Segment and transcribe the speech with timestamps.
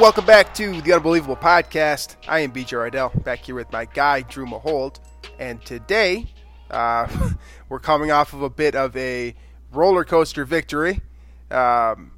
[0.00, 2.16] Welcome back to the Unbelievable Podcast.
[2.26, 4.98] I am BJ Rydell, back here with my guy, Drew Mahold.
[5.38, 6.24] And today,
[6.70, 7.06] uh,
[7.68, 9.34] we're coming off of a bit of a
[9.70, 11.02] roller coaster victory.
[11.50, 12.12] Um,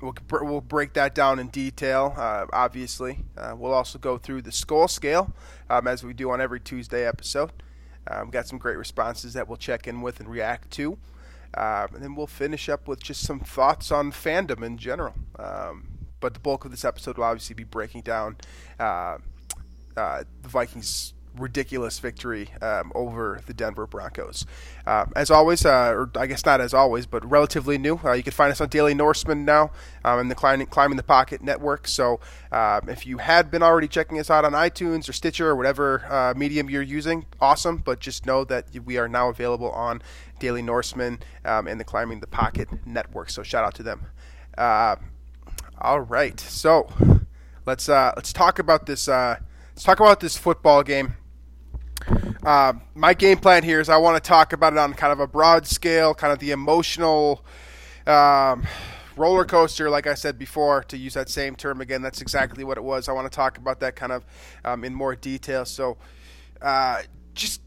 [0.00, 3.24] we'll, we'll break that down in detail, uh, obviously.
[3.36, 5.32] Uh, we'll also go through the skull scale,
[5.68, 7.50] um, as we do on every Tuesday episode.
[8.06, 10.92] Um, got some great responses that we'll check in with and react to.
[11.56, 15.14] Um, and then we'll finish up with just some thoughts on fandom in general.
[15.40, 15.88] Um,
[16.24, 18.34] but the bulk of this episode will obviously be breaking down
[18.80, 19.18] uh,
[19.94, 24.46] uh, the Vikings' ridiculous victory um, over the Denver Broncos.
[24.86, 28.22] Um, as always, uh, or I guess not as always, but relatively new, uh, you
[28.22, 29.70] can find us on Daily Norseman now
[30.02, 31.86] um, in the Climbing, Climbing the Pocket network.
[31.86, 35.56] So um, if you had been already checking us out on iTunes or Stitcher or
[35.56, 37.82] whatever uh, medium you're using, awesome.
[37.84, 40.00] But just know that we are now available on
[40.38, 43.28] Daily Norseman um, and the Climbing the Pocket network.
[43.28, 44.06] So shout out to them.
[45.84, 46.88] All right, so
[47.66, 49.06] let's uh, let's talk about this.
[49.06, 49.36] Uh,
[49.74, 51.12] let's talk about this football game.
[52.42, 55.20] Uh, my game plan here is I want to talk about it on kind of
[55.20, 57.44] a broad scale, kind of the emotional
[58.06, 58.66] um,
[59.14, 62.00] roller coaster, like I said before, to use that same term again.
[62.00, 63.06] That's exactly what it was.
[63.06, 64.24] I want to talk about that kind of
[64.64, 65.66] um, in more detail.
[65.66, 65.98] So,
[66.62, 67.02] uh,
[67.34, 67.60] just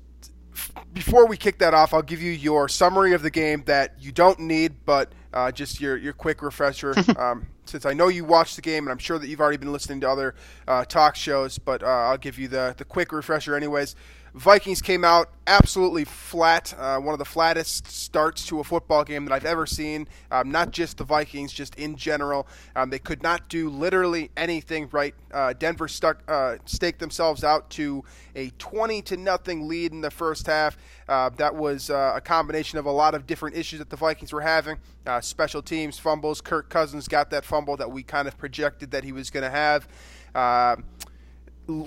[0.91, 4.11] before we kick that off, I'll give you your summary of the game that you
[4.11, 6.95] don't need, but uh, just your your quick refresher.
[7.19, 9.71] um, since I know you watched the game, and I'm sure that you've already been
[9.71, 10.35] listening to other
[10.67, 13.95] uh, talk shows, but uh, I'll give you the the quick refresher anyways.
[14.37, 19.25] Vikings came out absolutely flat, uh, one of the flattest starts to a football game
[19.25, 20.07] that I've ever seen.
[20.29, 22.47] Um, not just the Vikings, just in general.
[22.75, 25.15] Um, they could not do literally anything right.
[25.31, 28.03] Uh, Denver stuck, uh, staked themselves out to
[28.35, 30.77] a 20 to nothing lead in the first half.
[31.07, 34.33] Uh, that was uh, a combination of a lot of different issues that the Vikings
[34.33, 34.77] were having.
[35.05, 36.41] Uh, special teams, fumbles.
[36.41, 39.49] Kirk Cousins got that fumble that we kind of projected that he was going to
[39.49, 39.87] have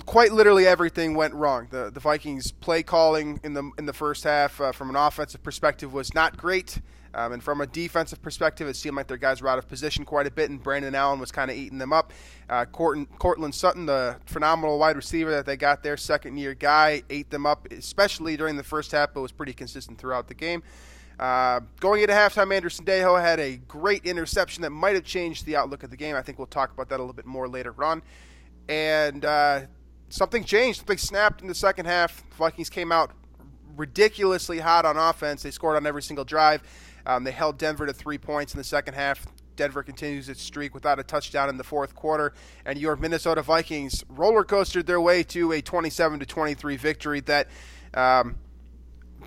[0.05, 1.67] quite literally everything went wrong.
[1.71, 5.41] The the Vikings play calling in the in the first half uh, from an offensive
[5.43, 6.79] perspective was not great.
[7.13, 10.05] Um, and from a defensive perspective, it seemed like their guys were out of position
[10.05, 12.13] quite a bit, and Brandon Allen was kind of eating them up.
[12.49, 17.29] Uh, Courtland Sutton, the phenomenal wide receiver that they got there, second year guy, ate
[17.29, 20.63] them up, especially during the first half, but was pretty consistent throughout the game.
[21.19, 25.55] Uh, going into halftime, Andrew Sendejo had a great interception that might have changed the
[25.55, 26.15] outlook of the game.
[26.15, 28.01] I think we'll talk about that a little bit more later on
[28.71, 29.61] and uh,
[30.09, 30.79] something changed.
[30.79, 32.23] Something snapped in the second half.
[32.29, 33.11] The Vikings came out
[33.75, 35.43] ridiculously hot on offense.
[35.43, 36.63] They scored on every single drive.
[37.05, 39.25] Um, they held Denver to three points in the second half.
[39.55, 42.33] Denver continues its streak without a touchdown in the fourth quarter,
[42.65, 47.47] and your Minnesota Vikings roller coastered their way to a 27 to 23 victory that.
[47.93, 48.37] Um,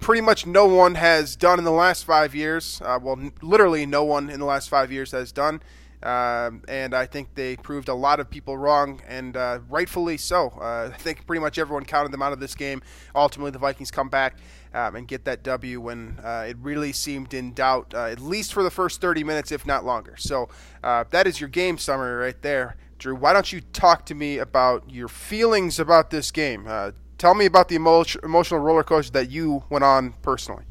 [0.00, 2.82] pretty much no one has done in the last five years.
[2.84, 5.62] Uh, well, n- literally no one in the last five years has done.
[6.02, 10.50] Um, and I think they proved a lot of people wrong, and uh, rightfully so.
[10.60, 12.82] Uh, I think pretty much everyone counted them out of this game.
[13.14, 14.36] Ultimately, the Vikings come back
[14.74, 18.52] um, and get that W when uh, it really seemed in doubt, uh, at least
[18.52, 20.16] for the first 30 minutes, if not longer.
[20.18, 20.48] So
[20.82, 22.76] uh, that is your game summary right there.
[22.98, 26.66] Drew, why don't you talk to me about your feelings about this game?
[26.68, 30.64] Uh, tell me about the emo- emotional roller coaster that you went on personally.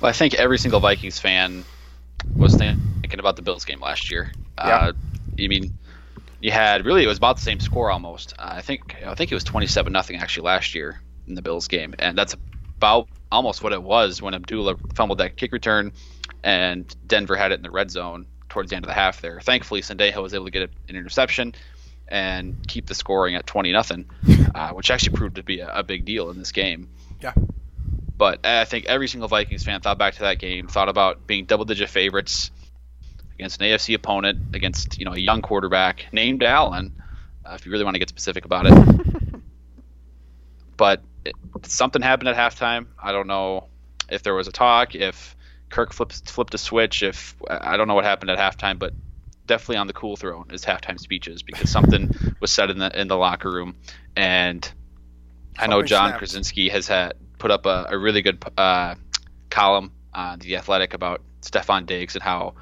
[0.00, 1.64] Well, I think every single Vikings fan
[2.36, 4.32] was thinking about the Bills game last year.
[4.58, 4.76] Yeah.
[4.76, 4.92] Uh,
[5.38, 5.72] I mean,
[6.40, 8.34] you had really it was about the same score almost.
[8.38, 11.66] Uh, I think I think it was twenty-seven nothing actually last year in the Bills
[11.66, 12.36] game, and that's
[12.76, 15.92] about almost what it was when Abdullah fumbled that kick return,
[16.42, 19.20] and Denver had it in the red zone towards the end of the half.
[19.20, 21.54] There, thankfully, Sendejo was able to get an interception
[22.08, 24.06] and keep the scoring at twenty nothing,
[24.54, 26.88] uh, which actually proved to be a, a big deal in this game.
[27.20, 27.32] Yeah.
[28.16, 31.44] But I think every single Vikings fan thought back to that game, thought about being
[31.44, 32.50] double-digit favorites
[33.34, 37.02] against an AFC opponent, against you know a young quarterback named Allen,
[37.44, 39.40] uh, if you really want to get specific about it.
[40.76, 41.34] but it,
[41.66, 42.86] something happened at halftime.
[43.02, 43.68] I don't know
[44.10, 45.36] if there was a talk, if
[45.68, 48.92] Kirk flipped flipped a switch, if I don't know what happened at halftime, but
[49.46, 53.08] definitely on the cool throne is halftime speeches because something was said in the in
[53.08, 53.76] the locker room,
[54.16, 54.70] and
[55.58, 56.24] I know John snapped.
[56.24, 58.94] Krawczynski has had put up a, a really good uh,
[59.50, 62.54] column on the Athletic about Stefon Diggs and how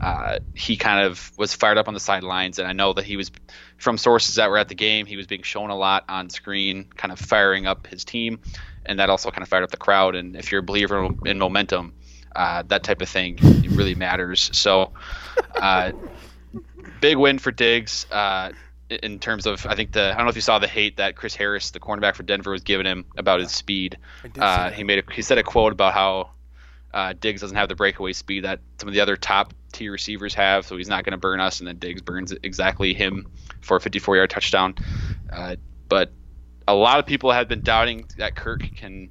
[0.00, 2.58] uh, he kind of was fired up on the sidelines.
[2.58, 3.30] And I know that he was,
[3.76, 6.86] from sources that were at the game, he was being shown a lot on screen,
[6.96, 8.40] kind of firing up his team,
[8.84, 10.14] and that also kind of fired up the crowd.
[10.14, 11.94] And if you're a believer in momentum,
[12.34, 13.38] uh, that type of thing
[13.70, 14.50] really matters.
[14.52, 14.92] So,
[15.54, 15.92] uh,
[17.00, 18.06] big win for Diggs.
[18.10, 18.52] Uh,
[18.90, 21.16] in terms of, I think the I don't know if you saw the hate that
[21.16, 23.96] Chris Harris, the cornerback for Denver, was giving him about his speed.
[24.38, 26.30] Uh, he made a, he said a quote about how
[26.92, 30.34] uh, Diggs doesn't have the breakaway speed that some of the other top tier receivers
[30.34, 31.60] have, so he's not going to burn us.
[31.60, 33.26] And then Diggs burns exactly him
[33.60, 34.74] for a 54 yard touchdown.
[35.30, 35.56] Uh,
[35.88, 36.12] but
[36.68, 39.10] a lot of people have been doubting that Kirk can, you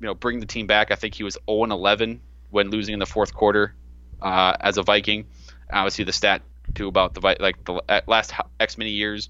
[0.00, 0.90] know, bring the team back.
[0.90, 2.20] I think he was 0 11
[2.50, 3.74] when losing in the fourth quarter
[4.20, 5.26] uh, as a Viking.
[5.72, 6.42] Obviously, the stat
[6.74, 9.28] too about the like the last X many years,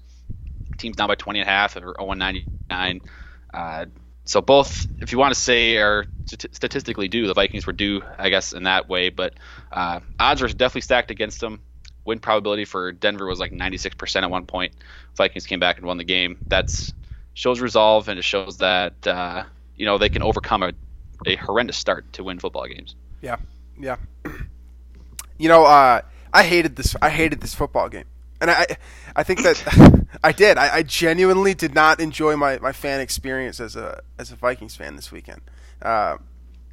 [0.77, 3.01] teams down by 20 and a half or 0 99.
[4.29, 7.25] So both, if you want to say, are statistically due.
[7.25, 9.09] The Vikings were due, I guess, in that way.
[9.09, 9.33] But
[9.71, 11.61] uh, odds were definitely stacked against them.
[12.05, 14.73] Win probability for Denver was like 96% at one point.
[15.15, 16.37] Vikings came back and won the game.
[16.45, 16.93] That's
[17.33, 19.45] shows resolve and it shows that uh,
[19.75, 20.73] you know they can overcome a,
[21.25, 22.93] a horrendous start to win football games.
[23.23, 23.37] Yeah,
[23.79, 23.97] yeah.
[25.39, 26.01] You know, uh,
[26.33, 26.97] I hated this.
[27.01, 28.03] I hated this football game
[28.41, 28.77] and I,
[29.15, 30.57] I think that I did.
[30.57, 34.75] I, I, genuinely did not enjoy my, my fan experience as a as a Vikings
[34.75, 35.41] fan this weekend.
[35.81, 36.17] Uh,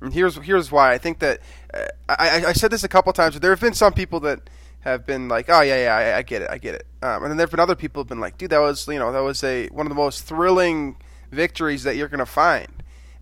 [0.01, 0.93] and here's here's why.
[0.93, 1.41] I think that
[1.73, 3.35] uh, I, I said this a couple times.
[3.35, 4.49] But there have been some people that
[4.81, 7.31] have been like, "Oh yeah, yeah, I, I get it, I get it," um, and
[7.31, 9.43] then there've been other people who've been like, "Dude, that was you know that was
[9.43, 10.97] a one of the most thrilling
[11.31, 12.69] victories that you're gonna find."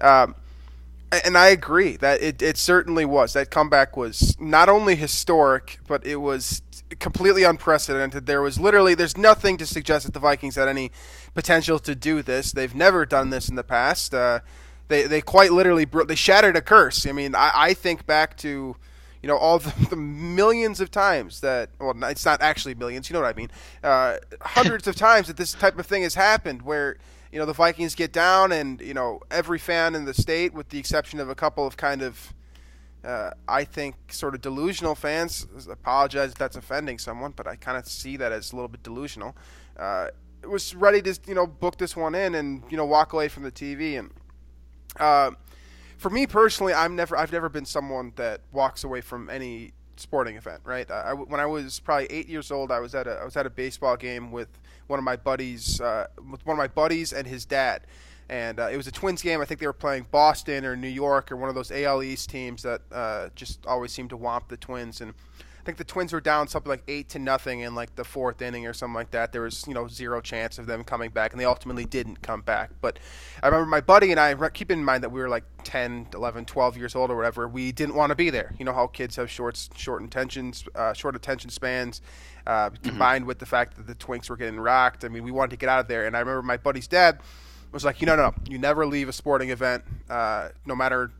[0.00, 0.34] Um,
[1.24, 3.34] and I agree that it, it certainly was.
[3.34, 6.62] That comeback was not only historic, but it was
[6.98, 8.26] completely unprecedented.
[8.26, 10.90] There was literally there's nothing to suggest that the Vikings had any
[11.34, 12.52] potential to do this.
[12.52, 14.14] They've never done this in the past.
[14.14, 14.40] Uh,
[14.88, 17.06] they they quite literally they shattered a curse.
[17.06, 18.76] I mean, I, I think back to
[19.24, 23.14] you know all the, the, millions of times that well it's not actually millions you
[23.14, 23.50] know what i mean
[23.82, 26.98] uh, hundreds of times that this type of thing has happened where
[27.32, 30.68] you know the vikings get down and you know every fan in the state with
[30.68, 32.34] the exception of a couple of kind of
[33.04, 37.76] uh, I think sort of delusional fans apologize if that's offending someone, but I kind
[37.76, 39.36] of see that as a little bit delusional.
[39.78, 40.08] Uh,
[40.44, 43.42] was ready to you know book this one in and you know walk away from
[43.42, 44.10] the TV and.
[44.98, 45.32] Uh,
[45.96, 50.36] for me personally, I'm never I've never been someone that walks away from any sporting
[50.36, 50.60] event.
[50.64, 50.88] Right?
[50.90, 53.46] I, when I was probably eight years old, I was at a I was at
[53.46, 54.48] a baseball game with
[54.86, 57.86] one of my buddies uh, with one of my buddies and his dad
[58.28, 59.40] and uh, it was a Twins game.
[59.40, 62.30] I think they were playing Boston or New York or one of those AL East
[62.30, 65.00] teams that uh, just always seem to womp the Twins.
[65.00, 68.04] And I think the Twins were down something like eight to nothing in like the
[68.04, 69.32] fourth inning or something like that.
[69.32, 72.42] There was you know zero chance of them coming back, and they ultimately didn't come
[72.42, 72.70] back.
[72.80, 72.98] But
[73.42, 76.44] I remember my buddy and I keep in mind that we were like 10, 11,
[76.44, 77.48] 12 years old or whatever.
[77.48, 78.54] We didn't want to be there.
[78.58, 82.00] You know how kids have short short intentions, uh, short attention spans.
[82.46, 82.86] Uh, mm-hmm.
[82.86, 85.56] combined with the fact that the Twins were getting rocked, I mean, we wanted to
[85.56, 86.06] get out of there.
[86.06, 87.20] And I remember my buddy's dad
[87.74, 91.10] was like, you know, no, no, you never leave a sporting event, uh, no matter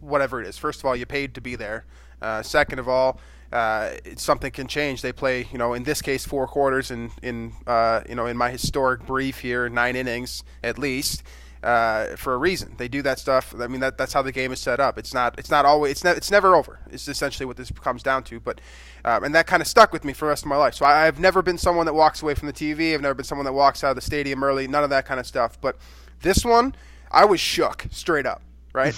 [0.00, 0.58] whatever it is.
[0.58, 1.84] First of all, you paid to be there.
[2.20, 3.20] Uh, second of all,
[3.52, 5.02] uh, something can change.
[5.02, 8.36] They play, you know, in this case, four quarters, and in, uh, you know, in
[8.36, 11.22] my historic brief here, nine innings at least.
[11.62, 13.54] Uh, for a reason, they do that stuff.
[13.60, 14.98] I mean, that, that's how the game is set up.
[14.98, 15.38] It's not.
[15.38, 15.92] It's not always.
[15.92, 16.80] It's, ne- it's never over.
[16.90, 18.40] It's essentially what this comes down to.
[18.40, 18.62] But,
[19.04, 20.74] um, and that kind of stuck with me for the rest of my life.
[20.74, 22.94] So I, I've never been someone that walks away from the TV.
[22.94, 24.68] I've never been someone that walks out of the stadium early.
[24.68, 25.60] None of that kind of stuff.
[25.60, 25.76] But
[26.22, 26.74] this one,
[27.10, 28.42] I was shook straight up.
[28.72, 28.94] Right?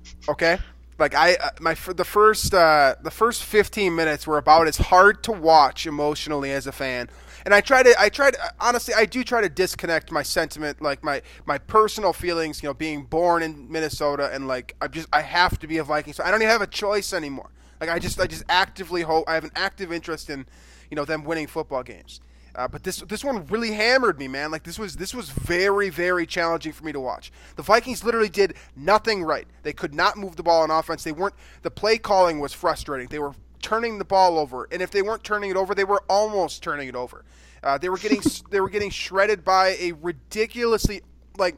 [0.28, 0.58] okay.
[0.98, 5.22] Like I, uh, my the first uh, the first 15 minutes were about as hard
[5.24, 7.08] to watch emotionally as a fan.
[7.46, 10.82] And I try to, I try to, honestly, I do try to disconnect my sentiment,
[10.82, 12.62] like my my personal feelings.
[12.62, 15.84] You know, being born in Minnesota and like I just I have to be a
[15.84, 17.48] Viking, so I don't even have a choice anymore.
[17.80, 20.44] Like I just I just actively hope I have an active interest in,
[20.90, 22.20] you know, them winning football games.
[22.54, 24.50] Uh, but this this one really hammered me, man.
[24.50, 27.32] Like this was this was very very challenging for me to watch.
[27.56, 29.46] The Vikings literally did nothing right.
[29.62, 31.04] They could not move the ball on offense.
[31.04, 31.34] They weren't.
[31.62, 33.08] The play calling was frustrating.
[33.08, 36.02] They were turning the ball over, and if they weren't turning it over, they were
[36.08, 37.24] almost turning it over.
[37.62, 41.02] Uh, they were getting they were getting shredded by a ridiculously
[41.36, 41.56] like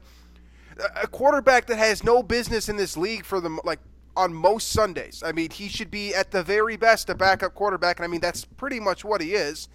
[1.00, 3.78] a quarterback that has no business in this league for the like
[4.16, 5.22] on most Sundays.
[5.24, 8.20] I mean, he should be at the very best a backup quarterback, and I mean
[8.20, 9.68] that's pretty much what he is.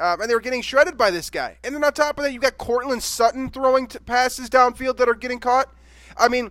[0.00, 1.58] Um, and they were getting shredded by this guy.
[1.62, 5.08] And then on top of that, you got Courtland Sutton throwing t- passes downfield that
[5.10, 5.68] are getting caught.
[6.16, 6.50] I mean,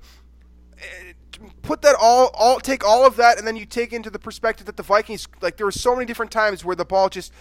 [0.78, 1.14] eh,
[1.64, 4.68] put that all, all take all of that, and then you take into the perspective
[4.68, 7.34] that the Vikings, like there were so many different times where the ball just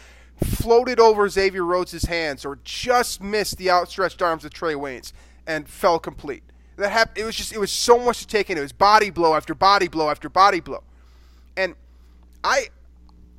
[0.42, 5.12] floated over Xavier Rhodes' hands or just missed the outstretched arms of Trae Waynes
[5.46, 6.42] and fell complete.
[6.76, 7.18] that happened.
[7.18, 8.56] It was just it was so much to take in.
[8.56, 10.84] It was body blow after body blow after body blow,
[11.56, 11.74] and
[12.42, 12.68] I,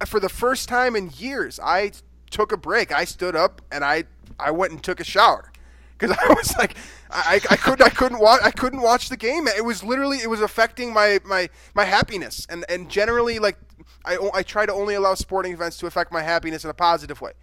[0.06, 1.94] for the first time in years, I
[2.30, 2.92] took a break.
[2.92, 4.06] I stood up and I
[4.40, 5.52] I went and took a shower
[5.98, 6.76] because I was like
[7.12, 9.48] I, I couldn't I couldn't watch I couldn't watch the game.
[9.48, 13.58] It was literally it was affecting my my my happiness and and generally like
[14.06, 17.22] I I try to only allow sporting events to affect my happiness in a positive
[17.22, 17.34] way.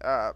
[0.00, 0.32] Uh,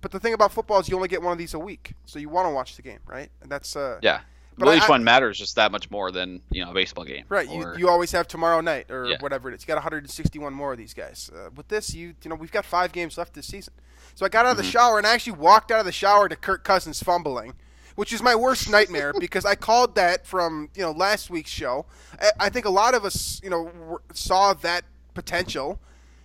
[0.00, 2.18] but the thing about football is you only get one of these a week, so
[2.18, 3.28] you want to watch the game, right?
[3.42, 4.20] And that's uh, yeah.
[4.58, 7.04] But well, I- each one matters just that much more than you know a baseball
[7.04, 7.24] game.
[7.28, 9.16] Right, Or- you, you always have tomorrow night or Yeah.
[9.20, 9.62] whatever it is.
[9.62, 11.30] You got 161 more of these guys.
[11.34, 13.74] Uh, with this, you you know we've got five games left this season.
[14.14, 14.70] So I got out of the Mm-hmm.
[14.70, 17.52] shower and I actually walked out of the shower to Kirk Cousins fumbling,
[17.96, 21.84] which is my worst nightmare because I called that from you know last week's show.
[22.20, 25.80] I, I think a lot of us you know saw that potential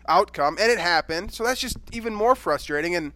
[0.08, 1.34] outcome and it happened.
[1.34, 3.12] So that's just even more frustrating and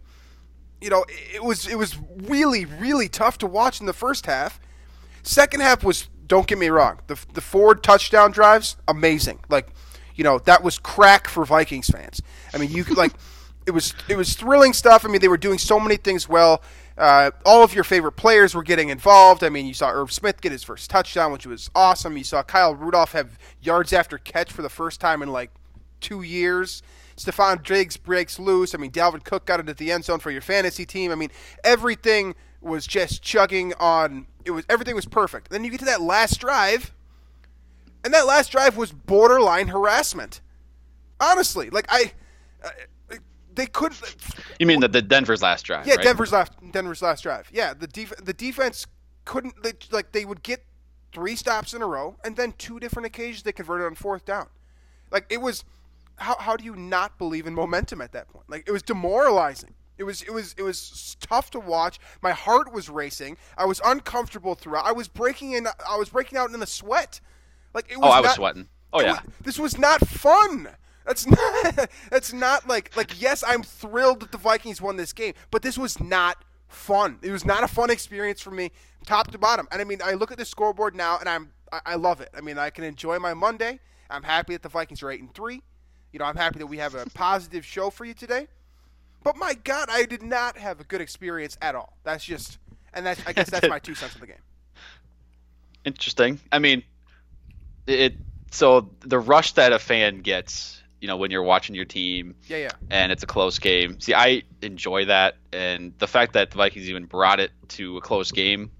[0.80, 1.04] you know
[1.34, 4.60] it was it was really really tough to watch in the first half.
[5.26, 9.68] Second half was don't get me wrong the the Ford touchdown drives amazing like
[10.16, 12.22] you know that was crack for Vikings fans.
[12.54, 13.12] I mean you could like
[13.66, 15.04] it was it was thrilling stuff.
[15.04, 16.62] I mean they were doing so many things well.
[16.98, 19.44] Uh, all of your favorite players were getting involved.
[19.44, 22.16] I mean, you saw Irv Smith get his first touchdown, which was awesome.
[22.16, 25.50] You saw Kyle Rudolph have yards after catch for the first time in like
[26.00, 26.82] two years.
[27.16, 28.74] Stefon Diggs breaks loose.
[28.74, 31.10] I mean, Dalvin Cook got into the end zone for your fantasy team.
[31.10, 31.30] I mean,
[31.64, 34.26] everything was just chugging on.
[34.46, 35.50] It was everything was perfect.
[35.50, 36.94] Then you get to that last drive,
[38.04, 40.40] and that last drive was borderline harassment.
[41.20, 42.12] Honestly, like I,
[42.64, 42.70] I
[43.56, 44.00] they couldn't.
[44.60, 45.86] You mean the, the Denver's last drive?
[45.86, 46.04] Yeah, right?
[46.04, 47.50] Denver's last Denver's last drive.
[47.52, 48.86] Yeah, the def- the defense
[49.24, 50.64] couldn't they, like they would get
[51.12, 54.48] three stops in a row, and then two different occasions they converted on fourth down.
[55.10, 55.64] Like it was,
[56.16, 58.44] how how do you not believe in momentum at that point?
[58.48, 59.74] Like it was demoralizing.
[59.98, 61.98] It was it was it was tough to watch.
[62.22, 63.36] My heart was racing.
[63.56, 64.84] I was uncomfortable throughout.
[64.84, 65.66] I was breaking in.
[65.88, 67.20] I was breaking out in the sweat.
[67.72, 68.08] Like it oh, was.
[68.08, 68.68] Oh, I was not- sweating.
[68.92, 69.12] Oh yeah.
[69.14, 70.68] wa- this was not fun.
[71.06, 71.88] That's not.
[72.10, 73.20] That's not like like.
[73.20, 77.18] Yes, I'm thrilled that the Vikings won this game, but this was not fun.
[77.22, 78.72] It was not a fun experience for me,
[79.06, 79.68] top to bottom.
[79.70, 82.30] And I mean, I look at the scoreboard now, and I'm I, I love it.
[82.36, 83.80] I mean, I can enjoy my Monday.
[84.10, 85.62] I'm happy that the Vikings are eight and three.
[86.12, 88.46] You know, I'm happy that we have a positive show for you today.
[89.26, 91.98] But my God, I did not have a good experience at all.
[92.04, 92.58] That's just,
[92.94, 94.36] and that's I guess that's my two cents of the game.
[95.84, 96.38] Interesting.
[96.52, 96.84] I mean,
[97.88, 98.14] it.
[98.52, 102.58] So the rush that a fan gets, you know, when you're watching your team Yeah,
[102.58, 102.70] yeah.
[102.88, 103.98] and it's a close game.
[103.98, 108.00] See, I enjoy that, and the fact that the Vikings even brought it to a
[108.00, 108.70] close game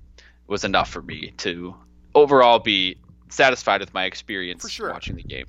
[0.46, 1.74] was enough for me to
[2.14, 2.98] overall be
[3.30, 4.92] satisfied with my experience For sure.
[4.92, 5.46] watching the game.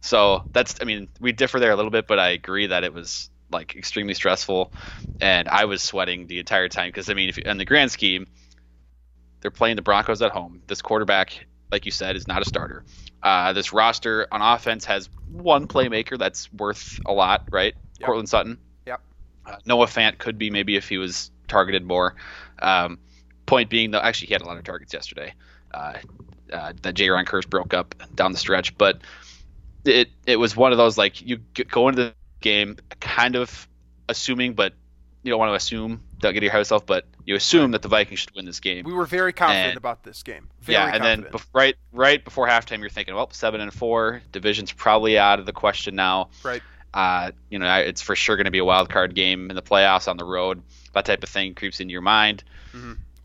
[0.00, 2.94] So that's, I mean, we differ there a little bit, but I agree that it
[2.94, 4.72] was like extremely stressful,
[5.20, 7.90] and I was sweating the entire time because I mean, if you, in the grand
[7.90, 8.26] scheme,
[9.40, 10.62] they're playing the Broncos at home.
[10.66, 12.84] This quarterback, like you said, is not a starter.
[13.22, 17.74] Uh, this roster on offense has one playmaker that's worth a lot, right?
[17.98, 18.06] Yep.
[18.06, 18.58] Courtland Sutton.
[18.86, 19.00] Yep.
[19.46, 22.14] Uh, Noah Fant could be maybe if he was targeted more.
[22.60, 22.98] Um,
[23.46, 25.34] point being, though, actually he had a lot of targets yesterday.
[25.72, 25.94] Uh,
[26.52, 29.00] uh, that Jayron Kearse broke up down the stretch, but
[29.84, 31.38] it it was one of those like you
[31.68, 33.68] go into the game kind of
[34.08, 34.72] assuming, but
[35.22, 36.00] you don't want to assume.
[36.18, 38.84] Don't get ahead of yourself, but you assume that the Vikings should win this game.
[38.84, 40.48] We were very confident And- about this game.
[40.62, 41.42] Very yeah, and then confident.
[41.42, 45.46] bef- right right before halftime, you're thinking, well, seven and four, division's probably out of
[45.46, 46.30] the question now.
[46.42, 46.62] right.
[46.92, 49.62] Uh, you know, it's for sure going to be a wild card game in the
[49.62, 50.60] playoffs on the road.
[50.92, 52.42] That type of thing creeps into your mind.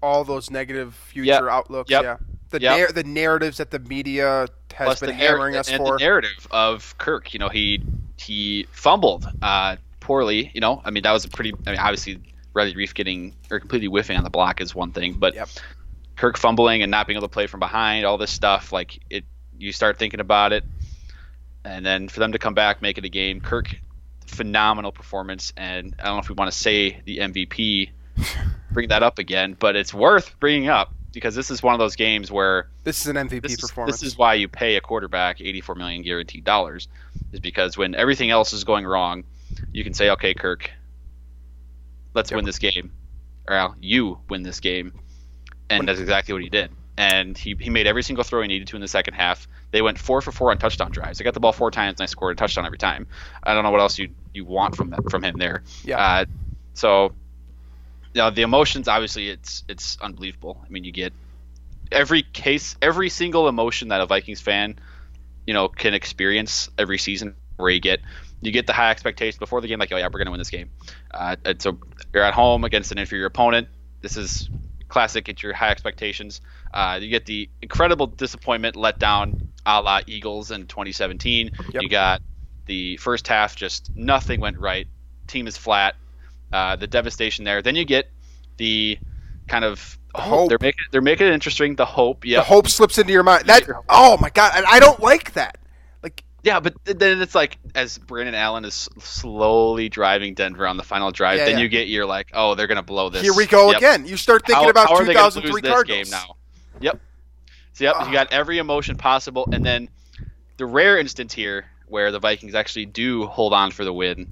[0.04, 1.44] all those negative future Yep.
[1.44, 1.90] outlooks.
[1.90, 2.04] Yep.
[2.04, 2.18] Yeah,
[2.50, 2.78] the Yep.
[2.78, 5.98] nar- the narratives that the media has Plus been the narr- hammering us and for.
[5.98, 7.34] the narrative of Kirk.
[7.34, 7.82] You know, he
[8.18, 10.52] he fumbled uh, poorly.
[10.54, 11.54] You know, I mean that was a pretty.
[11.66, 12.20] I mean, obviously
[12.54, 15.50] Riley Reiff getting or completely whiffing on the block is one thing, but Yep.
[16.16, 19.26] Kirk fumbling and not being able to play from behind, all this stuff, like it,
[19.58, 20.64] you start thinking about it,
[21.66, 23.42] and then for them to come back, make it a game.
[23.42, 23.76] Kirk,
[24.28, 27.90] phenomenal performance, and I don't know if we want to say the MVP,
[28.72, 31.96] bring that up again, but it's worth bringing up because this is one of those
[31.96, 34.00] games where this is an MVP this is, performance.
[34.02, 36.88] this is why you pay a quarterback 84 million guaranteed dollars
[37.32, 39.24] is because when everything else is going wrong
[39.72, 40.70] you can say okay kirk
[42.14, 42.36] let's Yep.
[42.36, 42.92] win this game
[43.48, 44.94] or uh, you win this game
[45.70, 48.68] and that's exactly what he did and he, he made every single throw he needed
[48.70, 51.34] to in the second half they went four for four on touchdown drives they got
[51.34, 53.08] the ball four times and they scored a touchdown every time
[53.44, 55.98] i don't know what else you you want from that from him there Yeah.
[56.00, 56.26] uh,
[56.74, 57.14] so
[58.22, 61.14] know, the emotions obviously it's it's unbelievable i mean you get
[61.92, 64.80] every case, every single emotion that a Vikings fan,
[65.46, 68.02] you know, can experience every season, where you get
[68.42, 70.50] you get the high expectations before the game, like, oh yeah, we're gonna win this
[70.50, 70.70] game.
[71.12, 71.80] Uh, and so
[72.14, 73.68] you're at home against an inferior opponent.
[74.02, 74.50] This is
[74.88, 75.30] classic.
[75.30, 76.42] It's your high expectations.
[76.74, 81.52] Uh, you get the incredible disappointment, let down, a la Eagles in 2017.
[81.74, 81.84] Yep.
[81.84, 82.22] You got
[82.66, 84.88] the first half, just nothing went right.
[85.28, 85.96] Team is flat.
[86.54, 87.62] Uh, the devastation there.
[87.62, 88.10] Then you get
[88.58, 88.98] the
[89.48, 90.50] kind of The hope.
[90.50, 91.76] They're making they're making it interesting.
[91.76, 92.26] The hope.
[92.26, 92.38] Yeah.
[92.40, 93.46] The hope slips into your mind.
[93.48, 95.58] That oh my god, and I don't like that.
[96.02, 100.84] Like Yeah, but then it's like as Brandon Allen is slowly driving Denver on the
[100.84, 101.64] final drive, Yeah, then yeah.
[101.64, 103.22] you get you're like, oh, they're gonna blow this.
[103.24, 103.78] here we go Yep.
[103.78, 104.06] again.
[104.06, 106.10] You start thinking how, about how are they gonna 2003 lose this Cardinals.
[106.10, 106.36] game now?
[106.80, 107.00] Yep.
[107.74, 108.08] So yep, Ah.
[108.08, 109.90] you got every emotion possible, and then
[110.58, 114.32] the rare instance here where the Vikings actually do hold on for the win,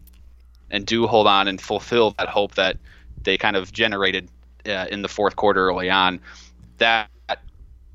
[0.74, 2.78] and do hold on and fulfill that hope that
[3.22, 4.28] they kind of generated
[4.66, 6.20] uh, in the fourth quarter early on.
[6.80, 7.10] That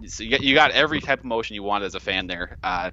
[0.07, 2.57] so you got, you got every type of emotion you want as a fan there.
[2.63, 2.93] Uh,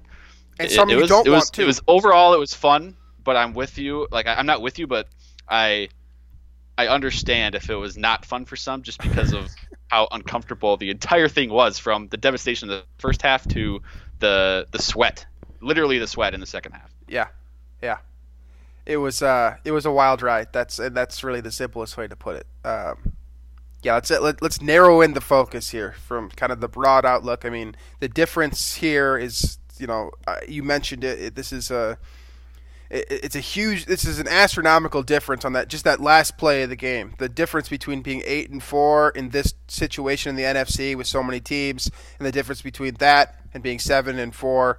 [0.58, 1.62] And some it you was, don't it was, want to.
[1.62, 4.08] It was overall it was fun, but I'm with you.
[4.10, 5.06] Like I, I'm not with you, but
[5.48, 5.88] I
[6.76, 9.48] I understand if it was not fun for some, just because of
[9.88, 13.80] how uncomfortable the entire thing was from the devastation of the first half to
[14.18, 15.26] the the sweat,
[15.60, 16.90] literally the sweat in the second half.
[17.06, 17.28] Yeah,
[17.82, 17.98] yeah.
[18.86, 20.48] It was uh, it was a wild ride.
[20.52, 22.46] That's and that's really the simplest way to put it.
[22.64, 23.14] Um,
[23.82, 27.44] yeah, let's let, let's narrow in the focus here from kind of the broad outlook.
[27.44, 31.20] I mean, the difference here is you know uh, you mentioned it.
[31.20, 31.98] it this is a
[32.90, 33.86] it, it's a huge.
[33.86, 37.14] This is an astronomical difference on that just that last play of the game.
[37.18, 41.24] The difference between being eight and four in this situation in the NFC with so
[41.24, 44.78] many teams, and the difference between that and being seven and four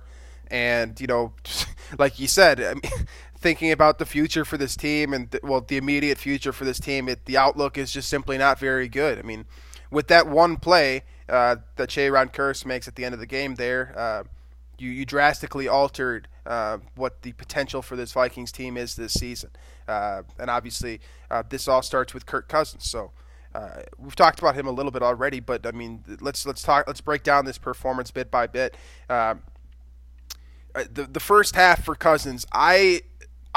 [0.49, 1.33] and you know,
[1.97, 3.07] like you said, I mean,
[3.47, 6.81] thinking about the future for this team and th- well, the immediate future for this
[6.81, 9.17] team, it, the outlook is just simply not very good.
[9.17, 9.45] I mean,
[9.89, 13.55] with that one play uh, that Jayron Kearse makes at the end of the game,
[13.55, 14.23] there, uh,
[14.77, 19.51] you you drastically altered uh, what the potential for this Vikings team is this season,
[19.87, 20.99] uh, and obviously
[21.31, 22.89] uh, this all starts with Kirk Cousins.
[22.89, 23.11] So.
[23.55, 26.85] Uh, we've talked about him a little bit already, but I mean, let's let's talk.
[26.85, 28.77] Let's break down this performance bit by bit.
[29.09, 29.41] Um,
[30.75, 33.01] uh, the the first half for Cousins, I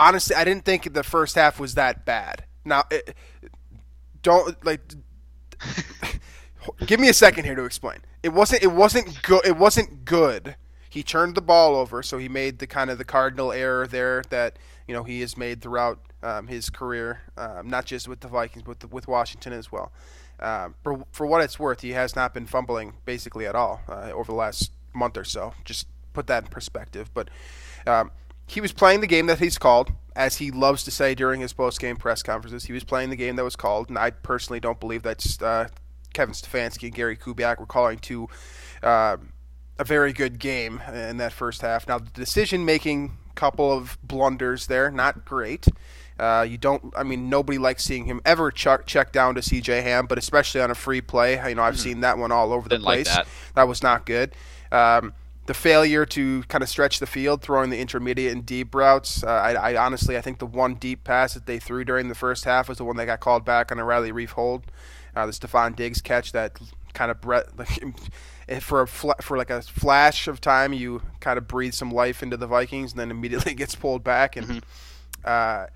[0.01, 2.45] honestly I didn't think the first half was that bad.
[2.65, 3.17] Now, it,
[4.23, 4.81] don't like.
[6.87, 7.99] give me a second here to explain.
[8.23, 8.63] It wasn't.
[8.63, 9.47] It wasn't good.
[9.47, 10.57] It wasn't good.
[10.89, 14.23] He turned the ball over, so he made the kind of the cardinal error there
[14.31, 14.59] that
[14.89, 18.65] you know he has made throughout um, his career, um, not just with the Vikings,
[18.65, 19.93] but with, with Washington as well.
[20.41, 24.11] Um, for for what it's worth, he has not been fumbling basically at all uh,
[24.13, 25.55] over the last month or so.
[25.65, 27.11] Just put that in perspective.
[27.15, 27.31] But
[27.87, 28.11] um,
[28.51, 31.53] he was playing the game that he's called, as he loves to say during his
[31.53, 32.65] post game press conferences.
[32.65, 35.69] He was playing the game that was called, and I personally don't believe that's uh,
[36.13, 38.29] Kevin Stefanski and Gary Kubiak were calling to
[38.83, 39.19] uh,
[39.79, 41.87] a very good game in that first half.
[41.87, 45.67] Now, the decision making couple of blunders there, not great.
[46.19, 46.93] Uh, you don't.
[46.97, 49.81] I mean, nobody likes seeing him ever chuck, check down to C.J.
[49.83, 51.41] Ham, but especially on a free play.
[51.49, 53.27] You know, I've seen that one all over the Didn't like place.
[53.55, 53.69] that.
[53.69, 54.35] was not good.
[54.71, 55.15] Um,
[55.51, 59.25] the failure to kind of stretch the field, throwing the intermediate and deep routes.
[59.25, 62.15] Uh, I, I honestly, I think the one deep pass that they threw during the
[62.15, 64.63] first half was the one that got called back on a Riley Reiff hold.
[65.17, 66.57] Uh, the Stefon Diggs catch that
[66.95, 67.83] kind of bre- like,
[68.61, 72.23] for a fla- for like a flash of time, you kind of breathe some life
[72.23, 74.37] into the Vikings, and then immediately gets pulled back.
[74.37, 74.65] And
[75.25, 75.67] uh,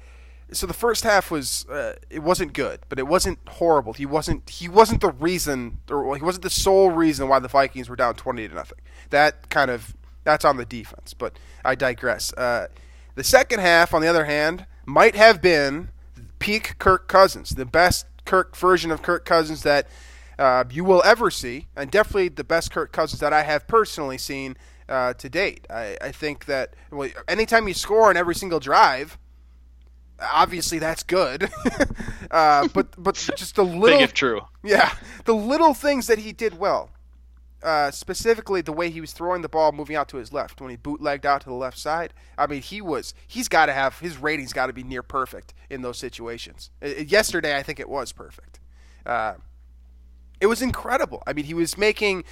[0.54, 3.92] so the first half was uh, it wasn't good, but it wasn't horrible.
[3.92, 7.88] He wasn't he wasn't the reason, or he wasn't the sole reason why the Vikings
[7.88, 8.78] were down twenty to nothing.
[9.10, 12.32] That kind of that's on the defense, but I digress.
[12.32, 12.68] Uh,
[13.14, 15.90] the second half, on the other hand, might have been
[16.38, 19.86] peak Kirk Cousins, the best Kirk version of Kirk Cousins that
[20.38, 24.18] uh, you will ever see, and definitely the best Kirk Cousins that I have personally
[24.18, 24.56] seen
[24.88, 25.66] uh, to date.
[25.70, 29.18] I, I think that well, anytime you score on every single drive,
[30.32, 31.50] obviously that's good.
[32.30, 34.42] uh, but but just the Big little if true.
[34.62, 36.90] yeah, the little things that he did well.
[37.62, 40.68] Uh, specifically, the way he was throwing the ball, moving out to his left when
[40.68, 42.12] he bootlegged out to the left side.
[42.36, 45.54] I mean, he was he's got to have his ratings got to be near perfect
[45.70, 46.70] in those situations.
[46.82, 48.60] Uh, yesterday, I think it was perfect.
[49.06, 49.34] Uh,
[50.40, 51.22] it was incredible.
[51.26, 52.24] I mean, he was making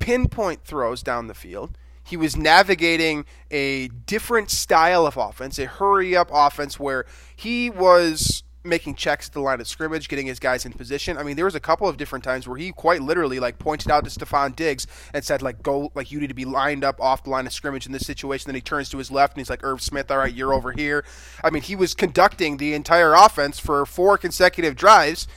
[0.00, 1.78] pinpoint throws down the field.
[2.04, 8.44] He was navigating a different style of offense, a hurry up offense where he was
[8.64, 11.18] making checks at the line of scrimmage, getting his guys in position.
[11.18, 13.90] I mean, there was a couple of different times where he quite literally like pointed
[13.90, 17.00] out to Stefon Diggs and said like go like you need to be lined up
[17.00, 18.48] off the line of scrimmage in this situation.
[18.48, 20.72] Then he turns to his left and he's like Irv Smith, all right, you're over
[20.72, 21.04] here.
[21.42, 25.28] I mean, he was conducting the entire offense for four consecutive drives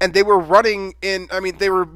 [0.00, 1.88] and they were running in I mean, they were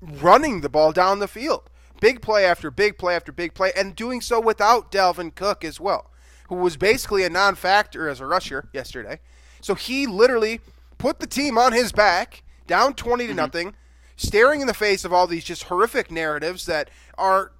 [0.00, 1.70] running the ball down the field.
[2.02, 5.78] Big play after big play after big play, and doing so without Dalvin Cook as
[5.78, 6.10] well,
[6.48, 9.20] who was basically a non factor as a rusher yesterday.
[9.60, 10.58] So he literally
[10.98, 13.76] put the team on his back, down 20 to nothing,
[14.16, 17.52] staring in the face of all these just horrific narratives that are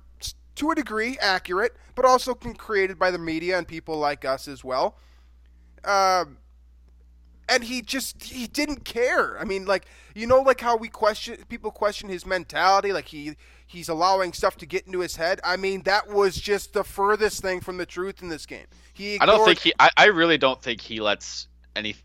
[0.56, 4.64] to a degree accurate, but also created by the media and people like us as
[4.64, 4.96] well.
[5.84, 6.38] Um,
[7.48, 9.38] and he just he didn't care.
[9.38, 13.36] I mean, like you know, like how we question people question his mentality, like he
[13.66, 15.40] he's allowing stuff to get into his head.
[15.44, 18.66] I mean, that was just the furthest thing from the truth in this game.
[18.92, 19.72] He I don't think he.
[19.78, 21.96] I, I really don't think he lets any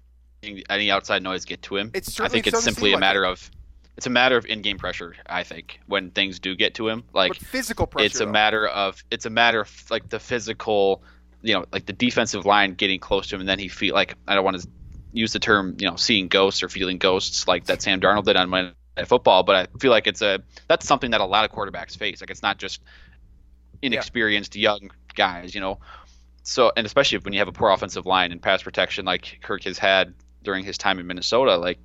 [0.44, 1.92] any outside noise get to him.
[1.94, 3.52] It's I think it's simply a matter like of
[3.98, 5.16] it's a matter of in-game pressure.
[5.26, 8.06] I think when things do get to him, like but physical pressure.
[8.06, 8.32] It's a though.
[8.32, 11.02] matter of it's a matter of like the physical,
[11.42, 14.16] you know, like the defensive line getting close to him, and then he feel like
[14.28, 14.68] I don't want to
[15.18, 18.36] use the term, you know, seeing ghosts or feeling ghosts like that Sam Darnold did
[18.36, 21.46] on Monday Night Football, but I feel like it's a that's something that a lot
[21.46, 22.22] of quarterbacks face.
[22.22, 22.82] Like it's not just
[23.82, 24.72] inexperienced yeah.
[24.72, 25.80] young guys, you know.
[26.44, 29.64] So and especially when you have a poor offensive line and pass protection like Kirk
[29.64, 31.80] has had during his time in Minnesota, like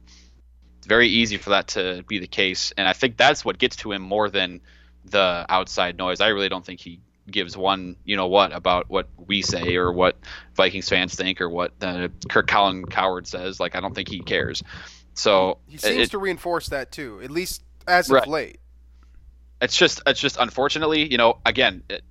[0.79, 3.77] it's very easy for that to be the case, and I think that's what gets
[3.77, 4.61] to him more than
[5.05, 6.21] the outside noise.
[6.21, 9.93] I really don't think he gives one, you know what, about what we say or
[9.93, 10.17] what
[10.55, 13.61] Vikings fans think or what uh, Kirk Colin Cowherd says.
[13.61, 14.63] Like I don't think he cares.
[15.15, 18.29] So he seems it, to reinforce that too, at least as of right.
[18.29, 18.59] late.
[19.61, 22.03] It's just, it's just unfortunately, you know, again, it,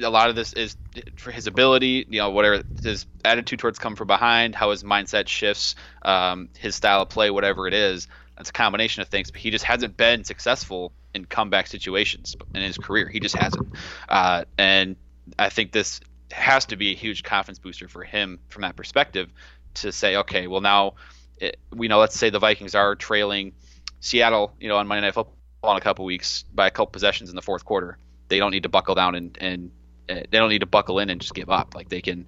[0.00, 0.76] a lot of this is
[1.16, 5.28] for his ability, you know, whatever his attitude towards come from behind, how his mindset
[5.28, 8.08] shifts, um, his style of play, whatever it is.
[8.38, 12.62] It's a combination of things, but he just hasn't been successful in comeback situations in
[12.62, 13.08] his career.
[13.08, 13.68] He just hasn't,
[14.08, 14.96] uh, and
[15.38, 19.30] I think this has to be a huge confidence booster for him from that perspective
[19.74, 20.94] to say, okay, well now,
[21.38, 23.52] it, we know, let's say the Vikings are trailing
[24.00, 27.30] Seattle, you know, on Monday Night Football in a couple weeks by a couple possessions
[27.30, 27.98] in the fourth quarter.
[28.28, 29.70] They don't need to buckle down and, and
[30.08, 31.74] uh, they don't need to buckle in and just give up.
[31.74, 32.26] Like they can,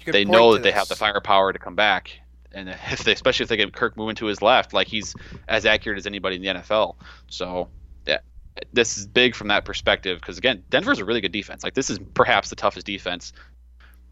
[0.00, 0.72] can they know that this.
[0.72, 2.10] they have the firepower to come back.
[2.52, 5.14] And if they, especially if they get Kirk moving to his left, like he's
[5.46, 6.96] as accurate as anybody in the NFL.
[7.28, 7.68] So
[8.06, 8.18] yeah,
[8.72, 11.62] this is big from that perspective because again, Denver's a really good defense.
[11.62, 13.32] Like this is perhaps the toughest defense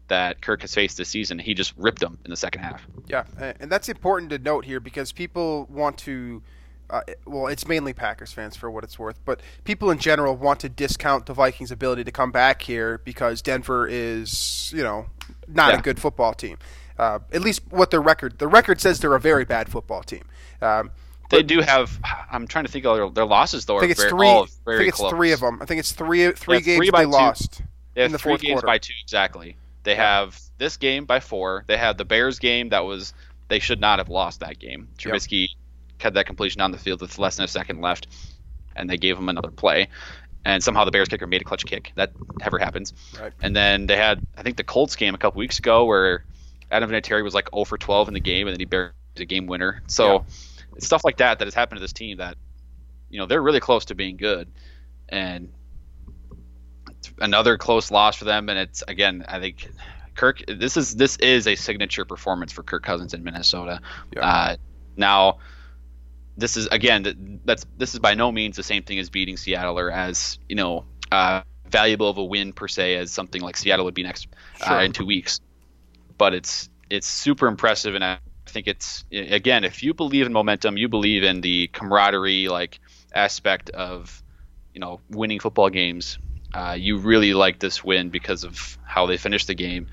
[0.07, 1.39] that Kirk has faced this season.
[1.39, 2.85] He just ripped them in the second half.
[3.07, 3.25] Yeah,
[3.59, 6.43] and that's important to note here because people want to
[6.89, 10.59] uh, well, it's mainly Packers fans for what it's worth, but people in general want
[10.59, 15.07] to discount the Vikings' ability to come back here because Denver is, you know,
[15.47, 15.79] not yeah.
[15.79, 16.57] a good football team.
[16.97, 20.23] Uh, at least what their record the record says they're a very bad football team.
[20.61, 20.91] Um,
[21.29, 21.99] they do have.
[22.31, 23.77] I'm trying to think of their, their losses though.
[23.77, 24.27] I think it's very, three.
[24.27, 25.11] I think it's close.
[25.11, 25.59] three of them.
[25.61, 27.09] I think it's three three games three they two.
[27.09, 27.61] lost
[27.93, 28.67] they in the three fourth games quarter.
[28.67, 29.57] by two exactly.
[29.83, 30.19] They yeah.
[30.19, 31.63] have this game by four.
[31.67, 33.13] They have the Bears game that was
[33.47, 34.87] they should not have lost that game.
[34.97, 35.49] Trubisky yep
[35.99, 38.07] had that completion on the field with less than a second left,
[38.75, 39.87] and they gave him another play.
[40.43, 41.91] And somehow the Bears kicker made a clutch kick.
[41.95, 42.93] That never happens.
[43.19, 43.33] Right.
[43.41, 46.23] And then they had, I think, the Colts game a couple weeks ago where
[46.69, 49.25] Adam Vinatieri was like 0 for 12 in the game, and then he buried a
[49.25, 49.81] game winner.
[49.87, 50.19] So yeah.
[50.79, 52.37] Stuff like that that has happened to this team that,
[53.09, 54.51] you know, they're really close to being good.
[55.09, 55.51] And
[57.19, 58.49] another close loss for them.
[58.49, 59.69] And it's again, I think
[60.15, 60.41] Kirk.
[60.47, 63.81] This is this is a signature performance for Kirk Cousins in Minnesota.
[64.15, 64.27] Yeah.
[64.27, 64.55] Uh,
[64.95, 65.37] now
[66.37, 69.77] this is again that's this is by no means the same thing as beating Seattle
[69.77, 73.85] or as you know uh, valuable of a win per se as something like Seattle
[73.85, 74.27] would be next
[74.61, 74.77] uh, sure.
[74.77, 75.39] uh, in two weeks.
[76.17, 78.19] But it's it's super impressive, and I
[78.55, 82.79] think it's again if you believe in momentum, you believe in the camaraderie like
[83.13, 84.23] aspect of
[84.73, 86.17] you know winning football games.
[86.53, 89.87] Uh, you really like this win because of how they finished the game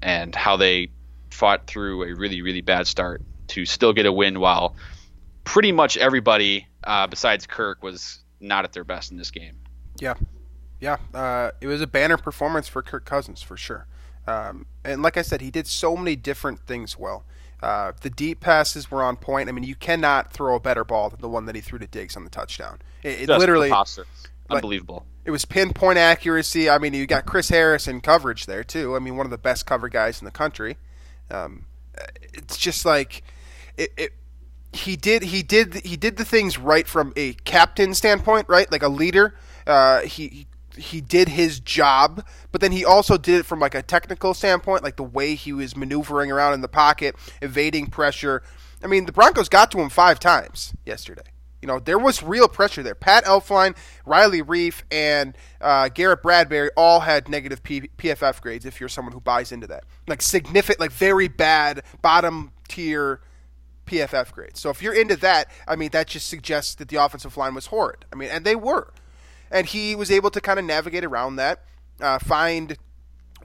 [0.00, 0.88] and how they
[1.30, 4.76] fought through a really really bad start to still get a win while
[5.42, 9.56] pretty much everybody uh, besides Kirk was not at their best in this game.
[9.98, 10.14] Yeah,
[10.78, 13.88] yeah, uh, it was a banner performance for Kirk Cousins for sure.
[14.26, 17.24] Um, and like I said, he did so many different things well.
[17.64, 19.48] Uh, the deep passes were on point.
[19.48, 21.86] I mean, you cannot throw a better ball than the one that he threw to
[21.86, 22.82] Diggs on the touchdown.
[23.02, 23.72] It, it literally
[24.50, 24.96] unbelievable.
[24.96, 26.68] Like, it was pinpoint accuracy.
[26.68, 28.94] I mean, you got Chris Harris in coverage there too.
[28.94, 30.76] I mean, one of the best cover guys in the country.
[31.30, 31.64] Um,
[32.34, 33.22] it's just like
[33.78, 34.12] it, it
[34.74, 38.70] he did he did he did the things right from a captain standpoint, right?
[38.70, 39.36] Like a leader.
[39.66, 40.46] Uh, he he
[41.00, 44.96] did his job, but then he also did it from like a technical standpoint, like
[44.96, 48.42] the way he was maneuvering around in the pocket, evading pressure.
[48.82, 51.22] I mean, the Broncos got to him five times yesterday.
[51.62, 52.94] You know, there was real pressure there.
[52.94, 58.66] Pat Elflein, Riley Reiff, and uh, Garrett Bradbury all had negative P- PFF grades.
[58.66, 63.22] If you're someone who buys into that, like significant, like very bad, bottom tier
[63.86, 64.60] PFF grades.
[64.60, 67.66] So if you're into that, I mean, that just suggests that the offensive line was
[67.66, 68.04] horrid.
[68.12, 68.92] I mean, and they were.
[69.54, 71.64] And he was able to kind of navigate around that,
[72.00, 72.76] uh, find